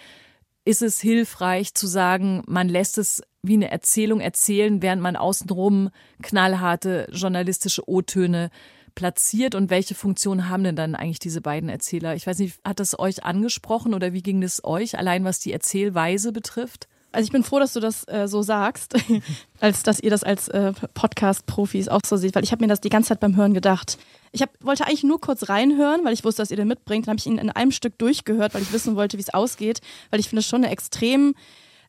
[0.64, 5.90] ist es hilfreich zu sagen, man lässt es wie eine Erzählung erzählen, während man außenrum
[6.22, 8.50] knallharte journalistische O-Töne
[8.94, 12.14] platziert und welche Funktion haben denn dann eigentlich diese beiden Erzähler?
[12.14, 15.52] Ich weiß nicht, hat das euch angesprochen oder wie ging es euch, allein was die
[15.52, 16.88] Erzählweise betrifft?
[17.14, 18.94] Also ich bin froh, dass du das äh, so sagst,
[19.60, 22.80] als dass ihr das als äh, Podcast-Profis auch so seht, weil ich habe mir das
[22.80, 23.98] die ganze Zeit beim Hören gedacht.
[24.32, 27.06] Ich hab, wollte eigentlich nur kurz reinhören, weil ich wusste, dass ihr den mitbringt.
[27.06, 29.80] Dann habe ich ihn in einem Stück durchgehört, weil ich wissen wollte, wie es ausgeht,
[30.10, 31.34] weil ich finde es schon eine extrem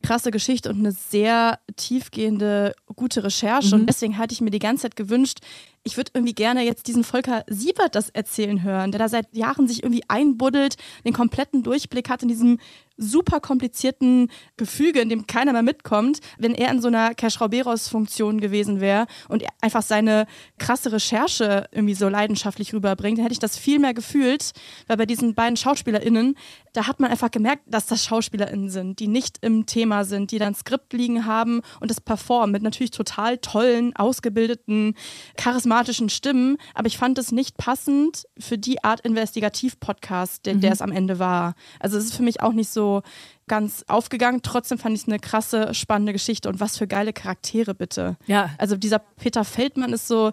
[0.02, 3.74] krasse Geschichte und eine sehr tiefgehende, gute Recherche.
[3.74, 3.82] Mhm.
[3.82, 5.40] Und deswegen hatte ich mir die ganze Zeit gewünscht,
[5.86, 9.68] ich würde irgendwie gerne jetzt diesen Volker Siebert das erzählen hören, der da seit Jahren
[9.68, 12.58] sich irgendwie einbuddelt, den kompletten Durchblick hat in diesem
[12.96, 18.80] super komplizierten Gefüge, in dem keiner mehr mitkommt, wenn er in so einer Cash-Rauberos-Funktion gewesen
[18.80, 20.26] wäre und einfach seine
[20.58, 24.52] krasse Recherche irgendwie so leidenschaftlich rüberbringt, dann hätte ich das viel mehr gefühlt,
[24.86, 26.36] weil bei diesen beiden SchauspielerInnen,
[26.72, 30.38] da hat man einfach gemerkt, dass das SchauspielerInnen sind, die nicht im Thema sind, die
[30.38, 34.94] dann Skript liegen haben und das performen mit natürlich total tollen, ausgebildeten,
[35.36, 40.70] charismatischen dramatischen Stimmen, aber ich fand es nicht passend für die Art Investigativ-Podcast, der, der
[40.70, 40.72] Mhm.
[40.74, 41.54] es am Ende war.
[41.80, 43.02] Also es ist für mich auch nicht so
[43.46, 44.40] ganz aufgegangen.
[44.42, 48.16] Trotzdem fand ich es eine krasse, spannende Geschichte und was für geile Charaktere bitte.
[48.26, 48.50] Ja.
[48.58, 50.32] Also dieser Peter Feldmann ist so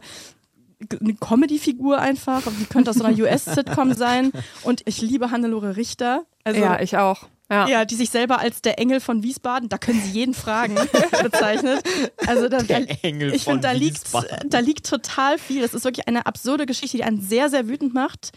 [1.02, 2.42] eine Comedy-Figur einfach.
[2.60, 4.32] Die könnte aus so einer US-Sitcom sein.
[4.64, 6.24] Und ich liebe Hannelore Richter.
[6.44, 7.28] Also, ja, ich auch.
[7.54, 7.68] Ja.
[7.68, 10.76] ja, die sich selber als der Engel von Wiesbaden, da können sie jeden fragen,
[11.24, 11.84] bezeichnet.
[12.26, 14.02] Also da, Der da, Engel ich von finde, da liegt,
[14.46, 15.62] da liegt total viel.
[15.62, 18.32] Das ist wirklich eine absurde Geschichte, die einen sehr, sehr wütend macht.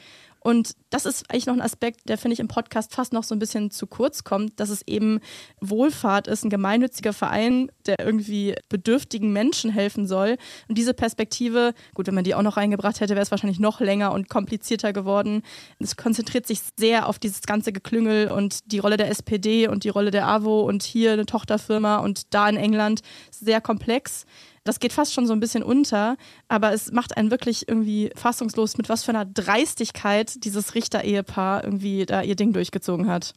[0.46, 3.34] Und das ist eigentlich noch ein Aspekt, der, finde ich, im Podcast fast noch so
[3.34, 5.18] ein bisschen zu kurz kommt, dass es eben
[5.60, 10.36] Wohlfahrt ist, ein gemeinnütziger Verein, der irgendwie bedürftigen Menschen helfen soll.
[10.68, 13.80] Und diese Perspektive, gut, wenn man die auch noch reingebracht hätte, wäre es wahrscheinlich noch
[13.80, 15.42] länger und komplizierter geworden.
[15.80, 19.88] Es konzentriert sich sehr auf dieses ganze Geklüngel und die Rolle der SPD und die
[19.88, 23.00] Rolle der AWO und hier eine Tochterfirma und da in England.
[23.32, 24.26] Sehr komplex.
[24.66, 26.16] Das geht fast schon so ein bisschen unter,
[26.48, 32.04] aber es macht einen wirklich irgendwie fassungslos, mit was für einer Dreistigkeit dieses Richter-Ehepaar irgendwie
[32.04, 33.32] da ihr Ding durchgezogen hat.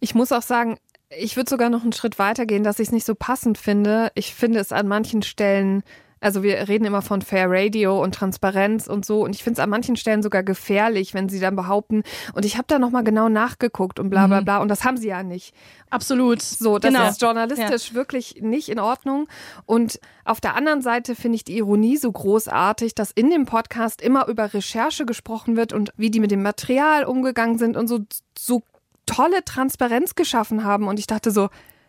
[0.00, 0.78] Ich muss auch sagen,
[1.10, 4.10] ich würde sogar noch einen Schritt weiter gehen, dass ich es nicht so passend finde.
[4.14, 5.82] Ich finde es an manchen Stellen,
[6.20, 9.64] also wir reden immer von Fair Radio und Transparenz und so, und ich finde es
[9.64, 12.02] an manchen Stellen sogar gefährlich, wenn sie dann behaupten,
[12.34, 14.44] und ich habe da nochmal genau nachgeguckt und bla bla Mhm.
[14.44, 15.54] bla, und das haben sie ja nicht.
[15.90, 16.42] Absolut.
[16.42, 17.08] So, das Genau.
[17.08, 19.26] ist journalistisch wirklich nicht in Ordnung.
[19.64, 24.02] Und auf der anderen Seite finde ich die Ironie so großartig, dass in dem Podcast
[24.02, 28.00] immer über Recherche gesprochen wird und wie die mit dem Material umgegangen sind und so,
[28.38, 28.62] so
[29.06, 30.88] tolle Transparenz geschaffen haben.
[30.88, 31.48] Und ich dachte so,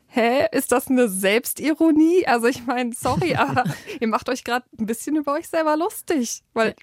[0.10, 2.26] hä, ist das eine Selbstironie?
[2.28, 3.64] Also ich meine, sorry, aber
[4.00, 6.76] ihr macht euch gerade ein bisschen über euch selber lustig, weil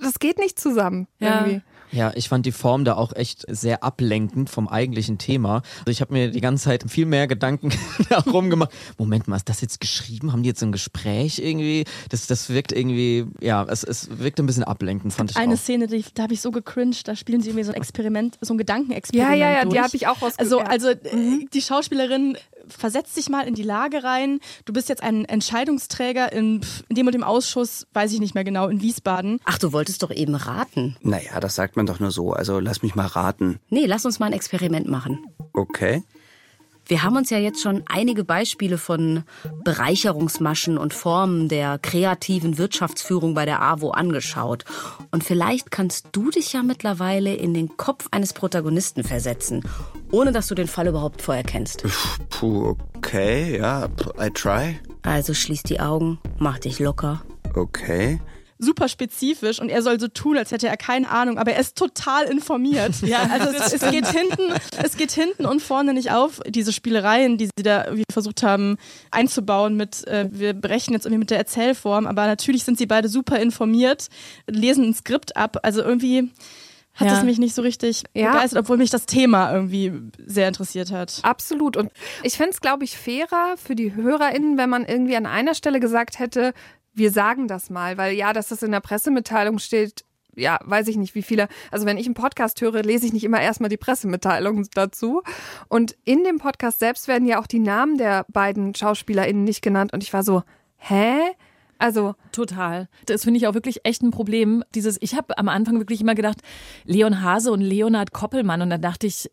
[0.00, 1.40] das geht nicht zusammen Ja.
[1.44, 1.62] irgendwie.
[1.94, 5.56] Ja, ich fand die Form da auch echt sehr ablenkend vom eigentlichen Thema.
[5.80, 7.70] Also ich habe mir die ganze Zeit viel mehr Gedanken
[8.08, 8.70] darum gemacht.
[8.96, 10.32] Moment mal, ist das jetzt geschrieben?
[10.32, 11.84] Haben die jetzt ein Gespräch irgendwie?
[12.08, 15.58] Das, das wirkt irgendwie, ja, es, es wirkt ein bisschen ablenkend, fand ich Eine auch.
[15.58, 18.54] Szene, die, da habe ich so gecringed, da spielen sie irgendwie so ein Experiment, so
[18.54, 19.36] ein Gedankenexperiment.
[19.38, 19.82] Ja, ja, ja, die durch.
[19.82, 22.38] habe ich auch rausge- Also, also äh, die Schauspielerin
[22.72, 24.40] versetzt sich mal in die Lage rein.
[24.64, 28.44] Du bist jetzt ein Entscheidungsträger in, in dem und dem Ausschuss, weiß ich nicht mehr
[28.44, 29.40] genau, in Wiesbaden.
[29.44, 30.96] Ach, du wolltest doch eben raten.
[31.02, 32.32] Naja, das sagt man doch nur so.
[32.32, 33.58] Also lass mich mal raten.
[33.68, 35.26] Nee, lass uns mal ein Experiment machen.
[35.52, 36.02] Okay.
[36.86, 39.24] Wir haben uns ja jetzt schon einige Beispiele von
[39.64, 44.64] Bereicherungsmaschen und Formen der kreativen Wirtschaftsführung bei der AWO angeschaut.
[45.10, 49.62] Und vielleicht kannst du dich ja mittlerweile in den Kopf eines Protagonisten versetzen,
[50.10, 51.84] ohne dass du den Fall überhaupt vorher kennst.
[52.30, 53.88] Puh, okay, ja,
[54.20, 54.78] I try.
[55.02, 57.22] Also schließ die Augen, mach dich locker.
[57.54, 58.20] Okay.
[58.62, 61.76] Super spezifisch und er soll so tun, als hätte er keine Ahnung, aber er ist
[61.76, 62.94] total informiert.
[63.02, 64.52] Ja, also es, es geht hinten,
[64.82, 68.76] es geht hinten und vorne nicht auf, diese Spielereien, die sie da irgendwie versucht haben
[69.10, 73.08] einzubauen mit, äh, wir brechen jetzt irgendwie mit der Erzählform, aber natürlich sind sie beide
[73.08, 74.08] super informiert,
[74.46, 76.30] lesen ein Skript ab, also irgendwie
[76.94, 77.16] hat Ja.
[77.18, 78.32] es mich nicht so richtig Ja.
[78.32, 79.92] begeistert, obwohl mich das Thema irgendwie
[80.26, 81.20] sehr interessiert hat.
[81.22, 81.76] Absolut.
[81.78, 81.90] Und
[82.22, 85.80] ich fände es, glaube ich, fairer für die HörerInnen, wenn man irgendwie an einer Stelle
[85.80, 86.52] gesagt hätte,
[86.94, 90.96] wir sagen das mal, weil ja, dass das in der Pressemitteilung steht, ja, weiß ich
[90.96, 91.48] nicht, wie viele.
[91.70, 95.22] Also wenn ich einen Podcast höre, lese ich nicht immer erstmal die Pressemitteilung dazu.
[95.68, 99.92] Und in dem Podcast selbst werden ja auch die Namen der beiden SchauspielerInnen nicht genannt.
[99.92, 100.42] Und ich war so,
[100.76, 101.16] hä?
[101.78, 102.88] Also Total.
[103.06, 104.64] Das finde ich auch wirklich echt ein Problem.
[104.74, 106.38] Dieses, ich habe am Anfang wirklich immer gedacht,
[106.84, 108.62] Leon Hase und Leonhard Koppelmann.
[108.62, 109.30] Und dann dachte ich,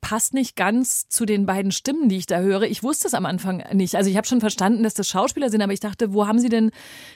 [0.00, 2.62] passt nicht ganz zu den beiden Stimmen, die ich da höre.
[2.62, 3.94] Ich wusste es am Anfang nicht.
[3.94, 6.48] Also ich habe schon verstanden, dass das Schauspieler sind, aber ich dachte, wo haben sie
[6.48, 6.70] denn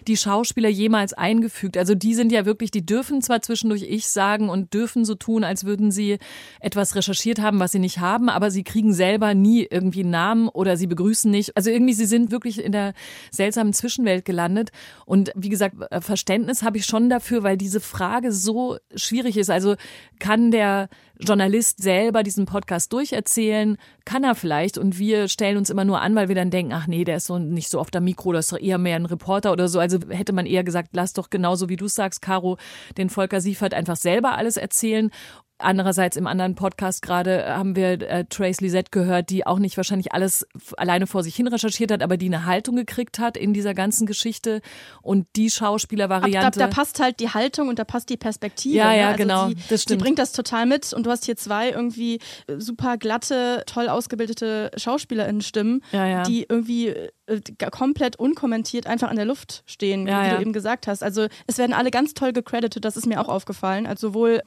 [0.07, 1.77] die Schauspieler jemals eingefügt?
[1.77, 5.45] Also die sind ja wirklich, die dürfen zwar zwischendurch ich sagen und dürfen so tun,
[5.45, 6.19] als würden sie
[6.61, 10.49] etwas recherchiert haben, was sie nicht haben, aber sie kriegen selber nie irgendwie einen Namen
[10.49, 11.57] oder sie begrüßen nicht.
[11.57, 12.95] Also irgendwie, sie sind wirklich in der
[13.31, 14.71] seltsamen Zwischenwelt gelandet.
[15.07, 19.51] Und wie gesagt, Verständnis habe ich schon dafür, weil diese Frage so schwierig ist.
[19.51, 19.77] Also
[20.19, 20.89] kann der
[21.21, 23.77] Journalist selber diesen Podcast durcherzählen?
[24.05, 24.79] Kann er vielleicht?
[24.79, 27.27] Und wir stellen uns immer nur an, weil wir dann denken, ach nee, der ist
[27.27, 29.79] so nicht so auf der Mikro, das ist doch eher mehr ein Reporter oder so.
[29.79, 32.59] Also hätte man eher gesagt, lass doch genauso wie du sagst, Caro,
[32.97, 35.11] den Volker Siefert einfach selber alles erzählen.
[35.59, 40.13] Andererseits im anderen Podcast gerade haben wir äh, Trace Lisette gehört, die auch nicht wahrscheinlich
[40.13, 40.47] alles
[40.77, 44.05] alleine vor sich hin recherchiert hat, aber die eine Haltung gekriegt hat in dieser ganzen
[44.05, 44.63] Geschichte.
[45.01, 46.59] Und die Ab, da, Schauspielervariante.
[46.59, 48.75] da passt halt die Haltung und da passt die Perspektive.
[48.77, 48.99] Ja, ne?
[48.99, 50.03] ja, also genau, Sie, das stimmt.
[50.03, 54.73] bringt das total mit und du hast hier zwei irgendwie äh, super glatte, toll ausgebildete
[54.77, 56.23] SchauspielerInnen-Stimmen, Ja, ja.
[56.25, 57.41] die irgendwie äh,
[57.71, 60.35] komplett unkommentiert einfach an der Luft stehen, Ja, wie ja.
[60.35, 61.05] du eben gesagt hast.
[61.05, 63.87] Also es werden alle ganz toll gecredited, das ist mir auch aufgefallen.
[63.87, 64.43] Also sowohl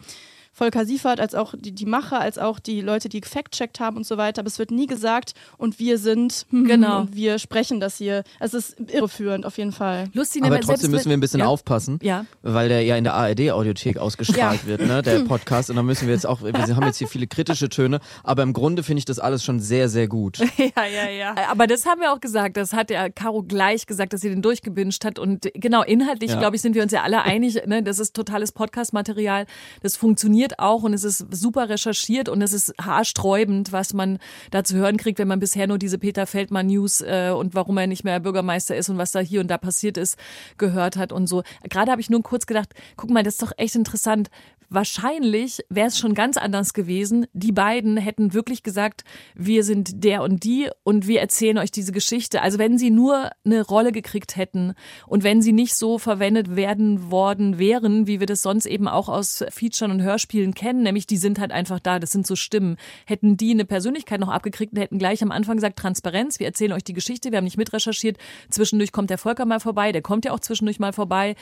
[0.57, 4.07] Volker Siefert, als auch die, die Macher, als auch die Leute, die fact-checkt haben und
[4.07, 4.39] so weiter.
[4.39, 7.01] Aber es wird nie gesagt und wir sind, hm, Genau.
[7.01, 8.23] und wir sprechen das hier.
[8.39, 10.05] Es ist irreführend auf jeden Fall.
[10.13, 11.45] Lustig, Aber wenn- trotzdem müssen wir ein bisschen ja.
[11.45, 12.25] aufpassen, Ja.
[12.41, 14.67] weil der ja in der ARD-Audiothek ausgestrahlt Ja.
[14.67, 15.69] wird, ne, der Podcast.
[15.69, 18.53] Und da müssen wir jetzt auch, wir haben jetzt hier viele kritische Töne, aber im
[18.53, 20.39] Grunde finde ich das alles schon sehr, sehr gut.
[20.57, 21.35] Ja, ja, ja.
[21.51, 22.57] Aber das haben wir auch gesagt.
[22.57, 25.19] Das hat ja Caro gleich gesagt, dass sie den durchgebünscht hat.
[25.19, 26.39] Und genau, inhaltlich, Ja.
[26.39, 27.61] glaube ich, sind wir uns ja alle einig.
[27.67, 27.83] Ne?
[27.83, 29.45] Das ist totales Podcast-Material.
[29.81, 34.19] Das funktioniert auch und es ist super recherchiert und es ist haarsträubend, was man
[34.51, 37.87] da zu hören kriegt, wenn man bisher nur diese Peter Feldmann-News äh, und warum er
[37.87, 40.17] nicht mehr Bürgermeister ist und was da hier und da passiert ist,
[40.57, 41.43] gehört hat und so.
[41.63, 44.29] Gerade habe ich nur kurz gedacht, guck mal, das ist doch echt interessant.
[44.69, 47.25] Wahrscheinlich wäre es schon ganz anders gewesen.
[47.31, 51.93] Die beiden hätten wirklich gesagt, wir sind der und die und wir erzählen euch diese
[51.93, 52.41] Geschichte.
[52.41, 54.73] Also wenn sie nur eine Rolle gekriegt hätten
[55.05, 59.07] und wenn sie nicht so verwendet werden worden wären, wie wir das sonst eben auch
[59.07, 62.75] aus Featuren und Hörspielen kennen, nämlich die sind halt einfach da, das sind so Stimmen,
[63.05, 66.73] hätten die eine Persönlichkeit noch abgekriegt und hätten gleich am Anfang gesagt, Transparenz, wir erzählen
[66.73, 68.17] euch die Geschichte, wir haben nicht mitrecherchiert,
[68.49, 71.35] zwischendurch kommt der Volker mal vorbei, der kommt ja auch zwischendurch mal vorbei,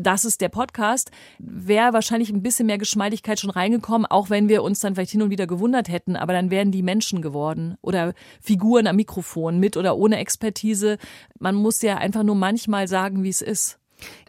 [0.00, 4.62] das ist der Podcast, wäre wahrscheinlich ein bisschen mehr Geschmeidigkeit schon reingekommen, auch wenn wir
[4.62, 8.14] uns dann vielleicht hin und wieder gewundert hätten, aber dann wären die Menschen geworden oder
[8.40, 10.98] Figuren am Mikrofon mit oder ohne Expertise.
[11.38, 13.78] Man muss ja einfach nur manchmal sagen, wie es ist.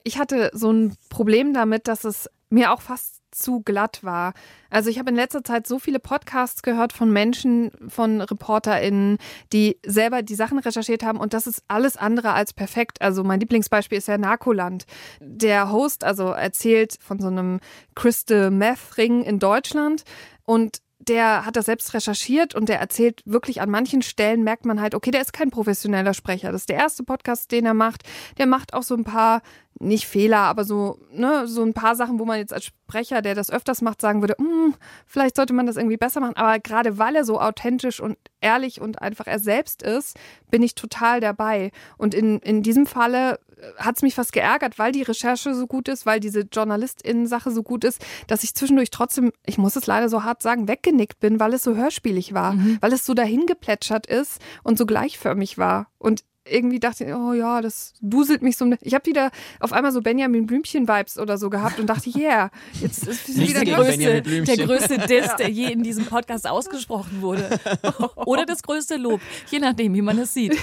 [0.03, 4.33] Ich hatte so ein Problem damit, dass es mir auch fast zu glatt war.
[4.69, 9.17] Also ich habe in letzter Zeit so viele Podcasts gehört von Menschen, von ReporterInnen,
[9.53, 13.01] die selber die Sachen recherchiert haben und das ist alles andere als perfekt.
[13.01, 14.85] Also mein Lieblingsbeispiel ist ja Narkoland.
[15.19, 17.59] Der Host also erzählt von so einem
[17.95, 20.03] Crystal Meth Ring in Deutschland
[20.45, 24.79] und der hat das selbst recherchiert und der erzählt wirklich an manchen Stellen merkt man
[24.81, 26.51] halt, okay, der ist kein professioneller Sprecher.
[26.51, 28.03] Das ist der erste Podcast, den er macht.
[28.37, 29.41] Der macht auch so ein paar,
[29.81, 33.35] nicht Fehler, aber so, ne, so ein paar Sachen, wo man jetzt als Sprecher, der
[33.35, 34.75] das öfters macht, sagen würde, "Hm,
[35.05, 36.35] vielleicht sollte man das irgendwie besser machen.
[36.35, 40.17] Aber gerade weil er so authentisch und ehrlich und einfach er selbst ist,
[40.49, 41.71] bin ich total dabei.
[41.97, 43.39] Und in, in diesem Falle
[43.77, 47.63] hat es mich fast geärgert, weil die Recherche so gut ist, weil diese JournalistInnen-Sache so
[47.63, 51.39] gut ist, dass ich zwischendurch trotzdem, ich muss es leider so hart sagen, weggenickt bin,
[51.39, 55.87] weil es so hörspielig war, weil es so dahin geplätschert ist und so gleichförmig war.
[55.99, 58.69] Und irgendwie dachte ich, oh ja, das duselt mich so.
[58.81, 62.49] Ich habe wieder auf einmal so Benjamin Blümchen-Vibes oder so gehabt und dachte, yeah,
[62.81, 64.21] jetzt ist wieder gegen größte.
[64.21, 67.59] Der größte Diss, der je in diesem Podcast ausgesprochen wurde.
[68.25, 70.57] Oder das größte Lob, je nachdem, wie man es sieht.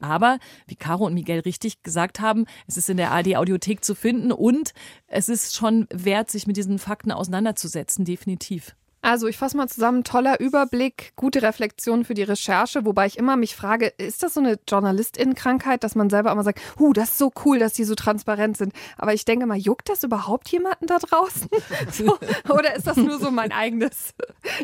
[0.00, 4.32] Aber, wie Caro und Miguel richtig gesagt haben, es ist in der AD-Audiothek zu finden
[4.32, 4.72] und
[5.06, 8.74] es ist schon wert, sich mit diesen Fakten auseinanderzusetzen, definitiv.
[9.02, 13.36] Also ich fasse mal zusammen, toller Überblick, gute Reflexion für die Recherche, wobei ich immer
[13.36, 17.18] mich frage, ist das so eine Journalistinnenkrankheit, dass man selber immer sagt, huh, das ist
[17.18, 18.72] so cool, dass die so transparent sind.
[18.96, 21.48] Aber ich denke mal, juckt das überhaupt jemanden da draußen?
[21.90, 22.16] so,
[22.48, 24.14] oder ist das nur so mein eigenes?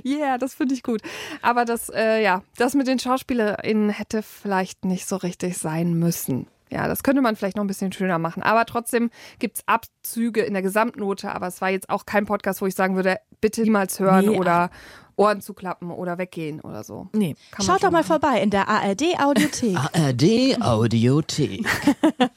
[0.04, 1.02] yeah, das finde ich gut.
[1.42, 6.46] Aber das, äh, ja, das mit den SchauspielerInnen hätte vielleicht nicht so richtig sein müssen.
[6.70, 8.42] Ja, das könnte man vielleicht noch ein bisschen schöner machen.
[8.42, 11.32] Aber trotzdem gibt's Abzüge in der Gesamtnote.
[11.32, 14.38] Aber es war jetzt auch kein Podcast, wo ich sagen würde, bitte niemals hören Nee,
[14.38, 14.70] oder
[15.18, 17.08] Ohren zuklappen oder weggehen oder so.
[17.12, 17.34] Nee.
[17.50, 18.06] Kann Schaut doch mal machen.
[18.06, 19.76] vorbei in der ARD-Audiothek.
[19.92, 21.66] ARD-Audiothek.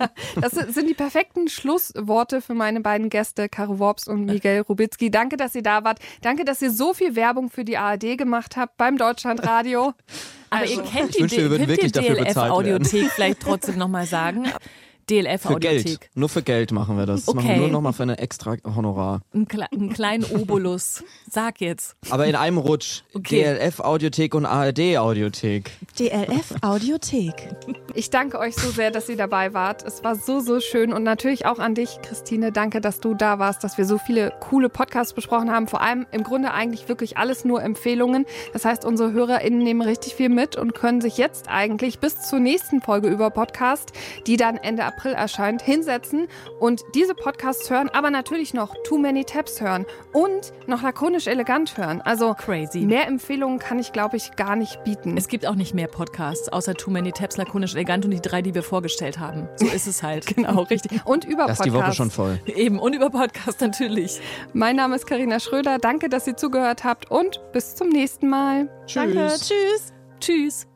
[0.41, 5.11] Das sind die perfekten Schlussworte für meine beiden Gäste, Caro Worps und Miguel Rubitzky.
[5.11, 5.99] Danke, dass ihr da wart.
[6.21, 9.93] Danke, dass ihr so viel Werbung für die ARD gemacht habt beim Deutschlandradio.
[10.49, 12.25] Aber Also, ihr kennt Ich die, wünschte, wir würden wirklich die werden.
[12.25, 14.45] DLF-Audiothek vielleicht trotzdem nochmal sagen.
[15.07, 15.25] Für Geld.
[15.27, 16.09] DLF-Audiothek.
[16.15, 17.25] Nur für Geld machen wir das.
[17.25, 17.59] Das machen wir Okay.
[17.61, 19.21] nur nochmal für eine extra Honorar.
[19.33, 21.03] Ein, kle einen kleinen Obolus.
[21.29, 21.95] Sag jetzt.
[22.09, 23.01] Aber in einem Rutsch.
[23.13, 23.43] Okay.
[23.43, 25.71] DLF-Audiothek und ARD-Audiothek.
[25.99, 27.33] DLF-Audiothek.
[27.93, 29.83] Ich danke euch so sehr, dass ihr dabei wart.
[29.85, 30.93] Es war so, so schön.
[30.93, 32.51] Und natürlich auch an dich, Christine.
[32.51, 35.67] Danke, dass du da warst, dass wir so viele coole Podcasts besprochen haben.
[35.67, 38.25] Vor allem im Grunde eigentlich wirklich alles nur Empfehlungen.
[38.53, 42.39] Das heißt, unsere HörerInnen nehmen richtig viel mit und können sich jetzt eigentlich bis zur
[42.39, 43.91] nächsten Folge über Podcast,
[44.27, 46.27] die dann Ende April erscheint, hinsetzen
[46.59, 51.77] und diese Podcasts hören, aber natürlich noch Too Many Tabs hören und noch lakonisch elegant
[51.77, 52.01] hören.
[52.01, 52.79] Also Crazy.
[52.79, 55.17] mehr Empfehlungen kann ich, glaube ich, gar nicht bieten.
[55.17, 58.41] Es gibt auch nicht mehr Podcasts, außer Too Many Tabs, lakonisch elegant und die drei,
[58.41, 59.47] die wir vorgestellt haben.
[59.55, 60.25] So ist es halt.
[60.35, 61.05] genau, richtig.
[61.05, 61.87] Und über Das ist die Podcasts.
[61.89, 62.39] Woche schon voll.
[62.45, 64.19] Eben, und über Podcast natürlich.
[64.53, 65.77] Mein Name ist Karina Schröder.
[65.79, 68.69] Danke, dass ihr zugehört habt und bis zum nächsten Mal.
[68.93, 69.93] Danke, tschüss.
[70.19, 70.70] Tschüss.